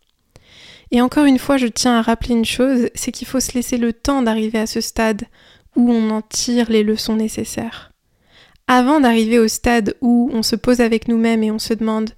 Et 0.92 1.02
encore 1.02 1.26
une 1.26 1.40
fois, 1.40 1.58
je 1.58 1.68
tiens 1.68 1.98
à 1.98 2.02
rappeler 2.02 2.36
une 2.36 2.46
chose, 2.46 2.90
c'est 2.96 3.12
qu'il 3.12 3.28
faut 3.28 3.40
se 3.40 3.54
laisser 3.54 3.78
le 3.78 3.94
temps 3.94 4.22
d'arriver 4.22 4.60
à 4.60 4.68
ce 4.68 4.82
stade 4.82 5.24
où 5.76 5.92
on 5.92 6.10
en 6.10 6.22
tire 6.22 6.70
les 6.70 6.84
leçons 6.84 7.16
nécessaires. 7.16 7.92
Avant 8.68 9.00
d'arriver 9.00 9.40
au 9.40 9.48
stade 9.48 9.96
où 10.02 10.30
on 10.34 10.44
se 10.44 10.56
pose 10.56 10.82
avec 10.82 11.08
nous-mêmes 11.08 11.44
et 11.44 11.52
on 11.52 11.60
se 11.60 11.74
demande 11.74 12.12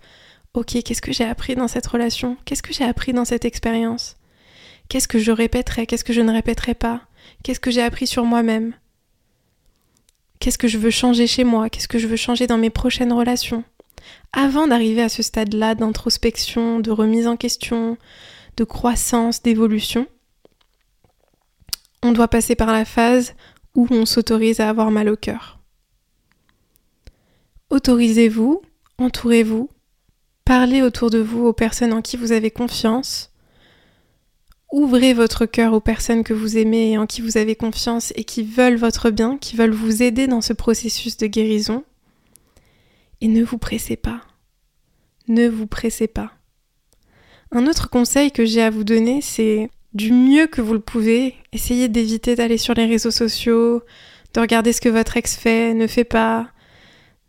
Ok, 0.54 0.78
qu'est-ce 0.84 1.02
que 1.02 1.14
j'ai 1.14 1.24
appris 1.24 1.56
dans 1.56 1.68
cette 1.68 1.88
relation? 1.88 2.38
Qu'est-ce 2.46 2.62
que 2.62 2.74
j'ai 2.74 2.84
appris 2.84 3.14
dans 3.14 3.26
cette 3.26 3.46
expérience? 3.46 4.18
Qu'est-ce 4.90 5.08
que 5.08 5.20
je 5.20 5.32
répéterai 5.32 5.86
Qu'est-ce 5.88 6.04
que 6.04 6.14
je 6.14 6.22
ne 6.22 6.32
répéterai 6.32 6.76
pas? 6.76 7.02
Qu'est-ce 7.44 7.60
que 7.60 7.72
j'ai 7.72 7.82
appris 7.82 8.08
sur 8.08 8.26
moi-même? 8.26 8.74
Qu'est-ce 10.40 10.58
que 10.58 10.68
je 10.68 10.78
veux 10.78 10.92
changer 10.92 11.28
chez 11.28 11.44
moi? 11.44 11.70
Qu'est-ce 11.70 11.88
que 11.88 12.00
je 12.00 12.08
veux 12.08 12.18
changer 12.18 12.48
dans 12.48 12.58
mes 12.58 12.70
prochaines 12.70 13.14
relations? 13.14 13.64
Avant 14.34 14.68
d'arriver 14.68 15.02
à 15.02 15.10
ce 15.10 15.24
stade-là 15.24 15.76
d'introspection, 15.76 16.80
de 16.80 16.92
remise 16.92 17.28
en 17.28 17.38
question, 17.38 17.98
de 18.58 18.64
croissance, 18.64 19.42
d'évolution, 19.42 20.08
on 22.02 22.12
doit 22.12 22.28
passer 22.28 22.56
par 22.56 22.72
la 22.72 22.86
phase 22.86 23.36
où 23.76 23.88
on 23.90 24.06
s'autorise 24.06 24.60
à 24.60 24.70
avoir 24.70 24.92
mal 24.92 25.10
au 25.10 25.16
cœur. 25.16 25.60
Autorisez-vous, 27.70 28.62
entourez-vous, 28.98 29.70
parlez 30.46 30.82
autour 30.82 31.10
de 31.10 31.20
vous 31.20 31.46
aux 31.46 31.54
personnes 31.54 31.94
en 31.94 32.02
qui 32.02 32.18
vous 32.18 32.32
avez 32.32 32.52
confiance, 32.52 33.33
ouvrez 34.74 35.14
votre 35.14 35.46
cœur 35.46 35.74
aux 35.74 35.80
personnes 35.80 36.24
que 36.24 36.34
vous 36.34 36.58
aimez 36.58 36.92
et 36.92 36.98
en 36.98 37.06
qui 37.06 37.22
vous 37.22 37.38
avez 37.38 37.56
confiance 37.56 38.12
et 38.16 38.24
qui 38.24 38.42
veulent 38.44 38.76
votre 38.76 39.12
bien, 39.12 39.38
qui 39.38 39.56
veulent 39.56 39.72
vous 39.72 40.02
aider 40.02 40.26
dans 40.26 40.42
ce 40.42 40.52
processus 40.52 41.16
de 41.18 41.28
guérison. 41.28 41.84
Et 43.22 43.28
ne 43.28 43.44
vous 43.44 43.60
pressez 43.60 43.96
pas. 43.96 44.22
Ne 45.28 45.48
vous 45.48 45.68
pressez 45.68 46.08
pas. 46.08 46.32
Un 47.52 47.68
autre 47.68 47.92
conseil 47.92 48.32
que 48.32 48.46
j'ai 48.46 48.64
à 48.64 48.72
vous 48.72 48.84
donner, 48.84 49.22
c'est 49.22 49.70
du 49.94 50.12
mieux 50.12 50.48
que 50.48 50.60
vous 50.60 50.74
le 50.74 50.80
pouvez, 50.80 51.36
essayez 51.52 51.88
d'éviter 51.88 52.36
d'aller 52.36 52.58
sur 52.58 52.74
les 52.74 52.88
réseaux 52.88 53.12
sociaux, 53.12 53.84
de 54.34 54.40
regarder 54.40 54.74
ce 54.74 54.82
que 54.82 54.90
votre 54.90 55.18
ex 55.18 55.38
fait, 55.38 55.76
ne 55.76 55.86
fait 55.86 56.04
pas, 56.04 56.50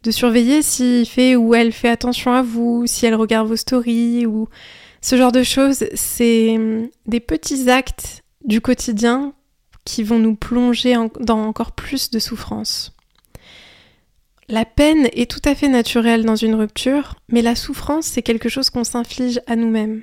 de 0.02 0.10
surveiller 0.10 0.62
s'il 0.62 1.06
fait 1.06 1.36
ou 1.36 1.54
elle 1.54 1.72
fait 1.72 1.90
attention 1.90 2.32
à 2.32 2.40
vous, 2.40 2.84
si 2.86 3.04
elle 3.04 3.14
regarde 3.14 3.48
vos 3.48 3.56
stories 3.56 4.24
ou 4.24 4.48
ce 5.04 5.16
genre 5.16 5.32
de 5.32 5.42
choses. 5.42 5.84
C'est 5.94 6.56
hum, 6.56 6.88
des 7.06 7.20
petits 7.20 7.70
actes 7.70 8.24
du 8.44 8.60
quotidien 8.60 9.34
qui 9.84 10.02
vont 10.02 10.18
nous 10.18 10.34
plonger 10.34 10.96
dans 11.20 11.44
encore 11.44 11.72
plus 11.72 12.10
de 12.10 12.18
souffrance. 12.18 12.92
La 14.48 14.64
peine 14.64 15.08
est 15.12 15.30
tout 15.30 15.42
à 15.44 15.54
fait 15.54 15.68
naturelle 15.68 16.24
dans 16.24 16.36
une 16.36 16.54
rupture, 16.54 17.16
mais 17.28 17.42
la 17.42 17.54
souffrance, 17.54 18.06
c'est 18.06 18.22
quelque 18.22 18.48
chose 18.48 18.70
qu'on 18.70 18.84
s'inflige 18.84 19.40
à 19.46 19.56
nous-mêmes. 19.56 20.02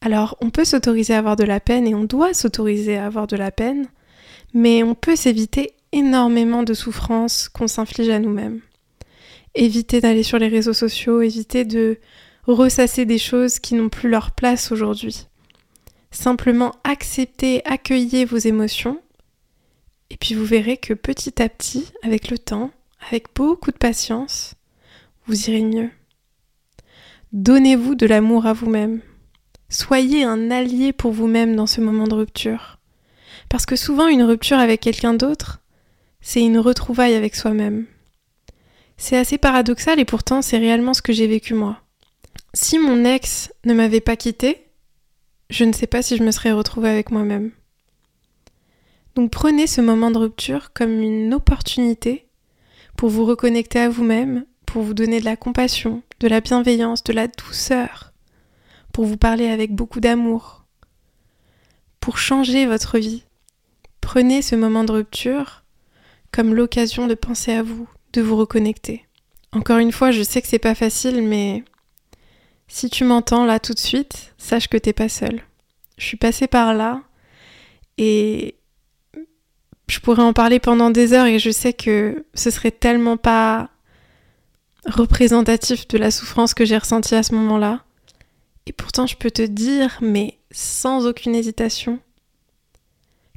Alors, 0.00 0.36
on 0.40 0.50
peut 0.50 0.64
s'autoriser 0.64 1.14
à 1.14 1.18
avoir 1.18 1.36
de 1.36 1.44
la 1.44 1.58
peine 1.58 1.86
et 1.86 1.94
on 1.94 2.04
doit 2.04 2.34
s'autoriser 2.34 2.96
à 2.96 3.06
avoir 3.06 3.26
de 3.26 3.36
la 3.36 3.50
peine, 3.50 3.86
mais 4.54 4.84
on 4.84 4.94
peut 4.94 5.16
s'éviter 5.16 5.72
énormément 5.90 6.62
de 6.62 6.74
souffrances 6.74 7.48
qu'on 7.48 7.66
s'inflige 7.66 8.10
à 8.10 8.20
nous-mêmes. 8.20 8.60
Éviter 9.56 10.00
d'aller 10.00 10.22
sur 10.22 10.38
les 10.38 10.48
réseaux 10.48 10.72
sociaux, 10.72 11.20
éviter 11.20 11.64
de 11.64 11.98
ressasser 12.56 13.04
des 13.04 13.18
choses 13.18 13.58
qui 13.58 13.74
n'ont 13.74 13.88
plus 13.88 14.08
leur 14.08 14.32
place 14.32 14.72
aujourd'hui. 14.72 15.26
Simplement 16.10 16.72
accepter, 16.84 17.62
accueillir 17.66 18.28
vos 18.28 18.38
émotions, 18.38 19.00
et 20.10 20.16
puis 20.16 20.34
vous 20.34 20.44
verrez 20.44 20.78
que 20.78 20.94
petit 20.94 21.42
à 21.42 21.48
petit, 21.48 21.92
avec 22.02 22.30
le 22.30 22.38
temps, 22.38 22.70
avec 23.06 23.26
beaucoup 23.34 23.70
de 23.70 23.76
patience, 23.76 24.54
vous 25.26 25.50
irez 25.50 25.62
mieux. 25.62 25.90
Donnez-vous 27.32 27.94
de 27.94 28.06
l'amour 28.06 28.46
à 28.46 28.54
vous-même. 28.54 29.02
Soyez 29.68 30.24
un 30.24 30.50
allié 30.50 30.94
pour 30.94 31.12
vous-même 31.12 31.54
dans 31.54 31.66
ce 31.66 31.82
moment 31.82 32.06
de 32.06 32.14
rupture. 32.14 32.78
Parce 33.50 33.66
que 33.66 33.76
souvent 33.76 34.08
une 34.08 34.22
rupture 34.22 34.58
avec 34.58 34.80
quelqu'un 34.80 35.12
d'autre, 35.12 35.60
c'est 36.22 36.40
une 36.40 36.58
retrouvaille 36.58 37.14
avec 37.14 37.36
soi-même. 37.36 37.86
C'est 38.96 39.16
assez 39.16 39.36
paradoxal 39.36 40.00
et 40.00 40.06
pourtant 40.06 40.40
c'est 40.40 40.58
réellement 40.58 40.94
ce 40.94 41.02
que 41.02 41.12
j'ai 41.12 41.26
vécu 41.26 41.52
moi. 41.52 41.82
Si 42.54 42.78
mon 42.78 43.04
ex 43.04 43.52
ne 43.64 43.74
m'avait 43.74 44.00
pas 44.00 44.16
quitté, 44.16 44.66
je 45.50 45.64
ne 45.64 45.72
sais 45.72 45.86
pas 45.86 46.02
si 46.02 46.16
je 46.16 46.22
me 46.22 46.30
serais 46.30 46.52
retrouvée 46.52 46.88
avec 46.88 47.10
moi-même. 47.10 47.52
Donc 49.14 49.30
prenez 49.30 49.66
ce 49.66 49.80
moment 49.80 50.10
de 50.10 50.18
rupture 50.18 50.72
comme 50.72 51.02
une 51.02 51.34
opportunité 51.34 52.26
pour 52.96 53.10
vous 53.10 53.24
reconnecter 53.24 53.80
à 53.80 53.88
vous-même, 53.88 54.44
pour 54.66 54.82
vous 54.82 54.94
donner 54.94 55.20
de 55.20 55.24
la 55.24 55.36
compassion, 55.36 56.02
de 56.20 56.28
la 56.28 56.40
bienveillance, 56.40 57.04
de 57.04 57.12
la 57.12 57.28
douceur, 57.28 58.12
pour 58.92 59.04
vous 59.04 59.16
parler 59.16 59.48
avec 59.48 59.74
beaucoup 59.74 60.00
d'amour, 60.00 60.64
pour 62.00 62.18
changer 62.18 62.66
votre 62.66 62.98
vie. 62.98 63.24
Prenez 64.00 64.40
ce 64.42 64.56
moment 64.56 64.84
de 64.84 64.92
rupture 64.92 65.64
comme 66.32 66.54
l'occasion 66.54 67.06
de 67.06 67.14
penser 67.14 67.52
à 67.52 67.62
vous, 67.62 67.88
de 68.12 68.22
vous 68.22 68.36
reconnecter. 68.36 69.06
Encore 69.52 69.78
une 69.78 69.92
fois, 69.92 70.10
je 70.10 70.22
sais 70.22 70.42
que 70.42 70.48
c'est 70.48 70.58
pas 70.58 70.74
facile, 70.74 71.22
mais 71.22 71.64
si 72.68 72.90
tu 72.90 73.04
m'entends 73.04 73.44
là 73.44 73.58
tout 73.58 73.72
de 73.72 73.78
suite, 73.78 74.34
sache 74.38 74.68
que 74.68 74.76
t'es 74.76 74.92
pas 74.92 75.08
seul. 75.08 75.42
Je 75.96 76.04
suis 76.04 76.16
passée 76.16 76.46
par 76.46 76.74
là 76.74 77.02
et 77.96 78.54
je 79.88 79.98
pourrais 80.00 80.22
en 80.22 80.32
parler 80.32 80.60
pendant 80.60 80.90
des 80.90 81.12
heures 81.12 81.26
et 81.26 81.38
je 81.38 81.50
sais 81.50 81.72
que 81.72 82.24
ce 82.34 82.50
serait 82.50 82.70
tellement 82.70 83.16
pas 83.16 83.70
représentatif 84.86 85.88
de 85.88 85.98
la 85.98 86.10
souffrance 86.10 86.54
que 86.54 86.64
j'ai 86.64 86.78
ressentie 86.78 87.14
à 87.14 87.22
ce 87.22 87.34
moment-là. 87.34 87.84
Et 88.66 88.72
pourtant, 88.72 89.06
je 89.06 89.16
peux 89.16 89.30
te 89.30 89.42
dire, 89.42 89.98
mais 90.02 90.38
sans 90.50 91.06
aucune 91.06 91.34
hésitation, 91.34 92.00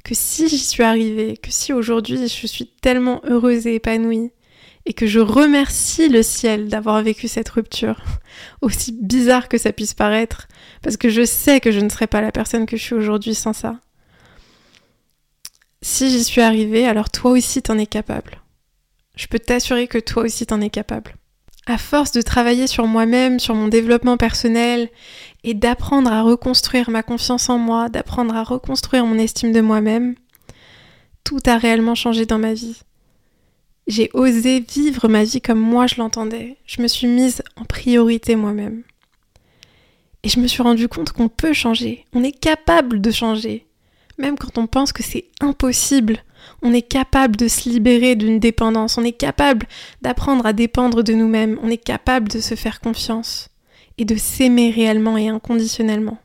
que 0.04 0.14
si 0.14 0.48
j'y 0.48 0.58
suis 0.58 0.82
arrivée, 0.82 1.36
que 1.36 1.50
si 1.50 1.72
aujourd'hui 1.72 2.28
je 2.28 2.46
suis 2.46 2.66
tellement 2.66 3.22
heureuse 3.24 3.66
et 3.66 3.76
épanouie, 3.76 4.30
et 4.86 4.94
que 4.94 5.06
je 5.06 5.20
remercie 5.20 6.08
le 6.08 6.22
ciel 6.22 6.68
d'avoir 6.68 7.02
vécu 7.02 7.28
cette 7.28 7.48
rupture, 7.48 8.02
aussi 8.60 8.92
bizarre 8.92 9.48
que 9.48 9.58
ça 9.58 9.72
puisse 9.72 9.94
paraître, 9.94 10.48
parce 10.82 10.96
que 10.96 11.08
je 11.08 11.24
sais 11.24 11.60
que 11.60 11.72
je 11.72 11.80
ne 11.80 11.88
serais 11.88 12.06
pas 12.06 12.20
la 12.20 12.32
personne 12.32 12.66
que 12.66 12.76
je 12.76 12.82
suis 12.82 12.94
aujourd'hui 12.94 13.34
sans 13.34 13.52
ça. 13.52 13.78
Si 15.82 16.10
j'y 16.10 16.22
suis 16.22 16.40
arrivée, 16.40 16.86
alors 16.86 17.10
toi 17.10 17.32
aussi 17.32 17.62
t'en 17.62 17.78
es 17.78 17.86
capable. 17.86 18.40
Je 19.16 19.26
peux 19.26 19.38
t'assurer 19.38 19.88
que 19.88 19.98
toi 19.98 20.22
aussi 20.22 20.46
t'en 20.46 20.60
es 20.60 20.70
capable 20.70 21.16
à 21.66 21.78
force 21.78 22.12
de 22.12 22.22
travailler 22.22 22.66
sur 22.66 22.86
moi-même, 22.86 23.38
sur 23.38 23.54
mon 23.54 23.68
développement 23.68 24.16
personnel 24.16 24.88
et 25.44 25.54
d'apprendre 25.54 26.10
à 26.12 26.22
reconstruire 26.22 26.90
ma 26.90 27.02
confiance 27.02 27.48
en 27.48 27.58
moi, 27.58 27.88
d'apprendre 27.88 28.34
à 28.34 28.42
reconstruire 28.42 29.06
mon 29.06 29.18
estime 29.18 29.52
de 29.52 29.60
moi-même, 29.60 30.14
tout 31.24 31.40
a 31.46 31.58
réellement 31.58 31.94
changé 31.94 32.26
dans 32.26 32.38
ma 32.38 32.52
vie. 32.52 32.80
J'ai 33.86 34.10
osé 34.14 34.60
vivre 34.60 35.08
ma 35.08 35.24
vie 35.24 35.40
comme 35.40 35.60
moi 35.60 35.86
je 35.86 35.96
l'entendais. 35.96 36.56
Je 36.66 36.82
me 36.82 36.88
suis 36.88 37.08
mise 37.08 37.42
en 37.56 37.64
priorité 37.64 38.36
moi-même. 38.36 38.82
Et 40.22 40.28
je 40.28 40.38
me 40.38 40.46
suis 40.46 40.62
rendu 40.62 40.86
compte 40.86 41.12
qu'on 41.12 41.28
peut 41.28 41.52
changer. 41.52 42.04
On 42.12 42.22
est 42.22 42.38
capable 42.38 43.00
de 43.00 43.10
changer. 43.10 43.66
Même 44.18 44.38
quand 44.38 44.56
on 44.56 44.68
pense 44.68 44.92
que 44.92 45.02
c'est 45.02 45.26
impossible, 45.40 46.18
on 46.62 46.72
est 46.72 46.82
capable 46.82 47.36
de 47.36 47.48
se 47.48 47.68
libérer 47.68 48.14
d'une 48.14 48.38
dépendance, 48.38 48.98
on 48.98 49.04
est 49.04 49.12
capable 49.12 49.66
d'apprendre 50.00 50.46
à 50.46 50.52
dépendre 50.52 51.02
de 51.02 51.12
nous-mêmes, 51.12 51.58
on 51.62 51.68
est 51.68 51.82
capable 51.82 52.28
de 52.28 52.40
se 52.40 52.54
faire 52.54 52.80
confiance 52.80 53.48
et 53.98 54.04
de 54.04 54.14
s'aimer 54.14 54.70
réellement 54.70 55.16
et 55.16 55.28
inconditionnellement. 55.28 56.18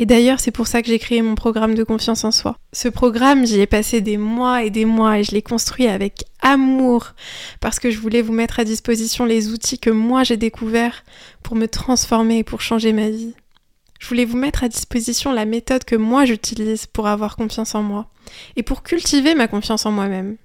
Et 0.00 0.06
d'ailleurs, 0.06 0.40
c'est 0.40 0.50
pour 0.50 0.66
ça 0.66 0.80
que 0.80 0.88
j'ai 0.88 0.98
créé 0.98 1.20
mon 1.20 1.34
programme 1.34 1.74
de 1.74 1.84
confiance 1.84 2.24
en 2.24 2.30
soi. 2.30 2.56
Ce 2.72 2.88
programme, 2.88 3.46
j'y 3.46 3.60
ai 3.60 3.66
passé 3.66 4.00
des 4.00 4.16
mois 4.16 4.64
et 4.64 4.70
des 4.70 4.86
mois 4.86 5.18
et 5.18 5.24
je 5.24 5.32
l'ai 5.32 5.42
construit 5.42 5.88
avec 5.88 6.24
amour 6.40 7.12
parce 7.60 7.78
que 7.78 7.90
je 7.90 7.98
voulais 7.98 8.22
vous 8.22 8.32
mettre 8.32 8.60
à 8.60 8.64
disposition 8.64 9.26
les 9.26 9.50
outils 9.50 9.78
que 9.78 9.90
moi 9.90 10.24
j'ai 10.24 10.38
découverts 10.38 11.04
pour 11.42 11.54
me 11.54 11.68
transformer 11.68 12.38
et 12.38 12.44
pour 12.44 12.62
changer 12.62 12.94
ma 12.94 13.10
vie. 13.10 13.34
Je 13.98 14.08
voulais 14.08 14.24
vous 14.24 14.38
mettre 14.38 14.64
à 14.64 14.70
disposition 14.70 15.32
la 15.32 15.44
méthode 15.44 15.84
que 15.84 15.96
moi 15.96 16.24
j'utilise 16.24 16.86
pour 16.86 17.06
avoir 17.06 17.36
confiance 17.36 17.74
en 17.74 17.82
moi 17.82 18.08
et 18.56 18.62
pour 18.62 18.82
cultiver 18.82 19.34
ma 19.34 19.48
confiance 19.48 19.84
en 19.84 19.92
moi-même. 19.92 20.38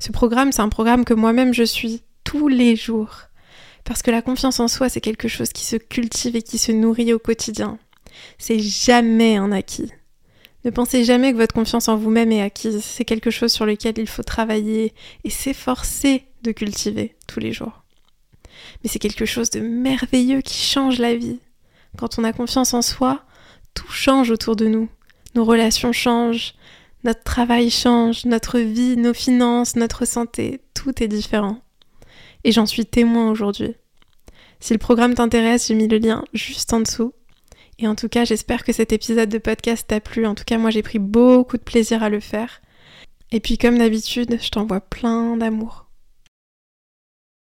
Ce 0.00 0.10
programme, 0.10 0.50
c'est 0.50 0.62
un 0.62 0.68
programme 0.68 1.04
que 1.04 1.14
moi-même 1.14 1.54
je 1.54 1.62
suis 1.62 2.02
tous 2.24 2.48
les 2.48 2.74
jours. 2.74 3.14
Parce 3.84 4.02
que 4.02 4.10
la 4.10 4.22
confiance 4.22 4.58
en 4.58 4.66
soi, 4.66 4.88
c'est 4.88 5.00
quelque 5.00 5.28
chose 5.28 5.50
qui 5.50 5.64
se 5.64 5.76
cultive 5.76 6.34
et 6.34 6.42
qui 6.42 6.58
se 6.58 6.72
nourrit 6.72 7.12
au 7.12 7.20
quotidien. 7.20 7.78
C'est 8.38 8.58
jamais 8.58 9.36
un 9.36 9.52
acquis. 9.52 9.92
Ne 10.64 10.70
pensez 10.70 11.04
jamais 11.04 11.32
que 11.32 11.38
votre 11.38 11.54
confiance 11.54 11.88
en 11.88 11.96
vous-même 11.96 12.32
est 12.32 12.42
acquise. 12.42 12.82
C'est 12.82 13.04
quelque 13.04 13.30
chose 13.30 13.52
sur 13.52 13.64
lequel 13.64 13.94
il 13.98 14.08
faut 14.08 14.22
travailler 14.22 14.92
et 15.24 15.30
s'efforcer 15.30 16.24
de 16.42 16.52
cultiver 16.52 17.16
tous 17.26 17.40
les 17.40 17.52
jours. 17.52 17.84
Mais 18.82 18.90
c'est 18.90 18.98
quelque 18.98 19.24
chose 19.24 19.50
de 19.50 19.60
merveilleux 19.60 20.40
qui 20.40 20.58
change 20.58 20.98
la 20.98 21.14
vie. 21.14 21.38
Quand 21.96 22.18
on 22.18 22.24
a 22.24 22.32
confiance 22.32 22.74
en 22.74 22.82
soi, 22.82 23.24
tout 23.74 23.90
change 23.90 24.30
autour 24.30 24.56
de 24.56 24.66
nous. 24.66 24.88
Nos 25.34 25.44
relations 25.44 25.92
changent, 25.92 26.54
notre 27.04 27.22
travail 27.22 27.70
change, 27.70 28.24
notre 28.24 28.58
vie, 28.58 28.96
nos 28.96 29.14
finances, 29.14 29.76
notre 29.76 30.04
santé, 30.04 30.60
tout 30.74 31.02
est 31.02 31.08
différent. 31.08 31.60
Et 32.44 32.52
j'en 32.52 32.66
suis 32.66 32.86
témoin 32.86 33.30
aujourd'hui. 33.30 33.74
Si 34.60 34.72
le 34.72 34.78
programme 34.78 35.14
t'intéresse, 35.14 35.68
j'ai 35.68 35.74
mis 35.74 35.88
le 35.88 35.98
lien 35.98 36.24
juste 36.32 36.72
en 36.72 36.80
dessous. 36.80 37.12
Et 37.78 37.86
en 37.86 37.94
tout 37.94 38.08
cas, 38.08 38.24
j'espère 38.24 38.64
que 38.64 38.72
cet 38.72 38.92
épisode 38.92 39.28
de 39.28 39.38
podcast 39.38 39.86
t'a 39.88 40.00
plu. 40.00 40.26
En 40.26 40.34
tout 40.34 40.44
cas, 40.44 40.58
moi, 40.58 40.70
j'ai 40.70 40.82
pris 40.82 40.98
beaucoup 40.98 41.56
de 41.56 41.62
plaisir 41.62 42.02
à 42.02 42.08
le 42.08 42.20
faire. 42.20 42.60
Et 43.30 43.40
puis, 43.40 43.58
comme 43.58 43.78
d'habitude, 43.78 44.38
je 44.40 44.50
t'envoie 44.50 44.80
plein 44.80 45.36
d'amour. 45.36 45.87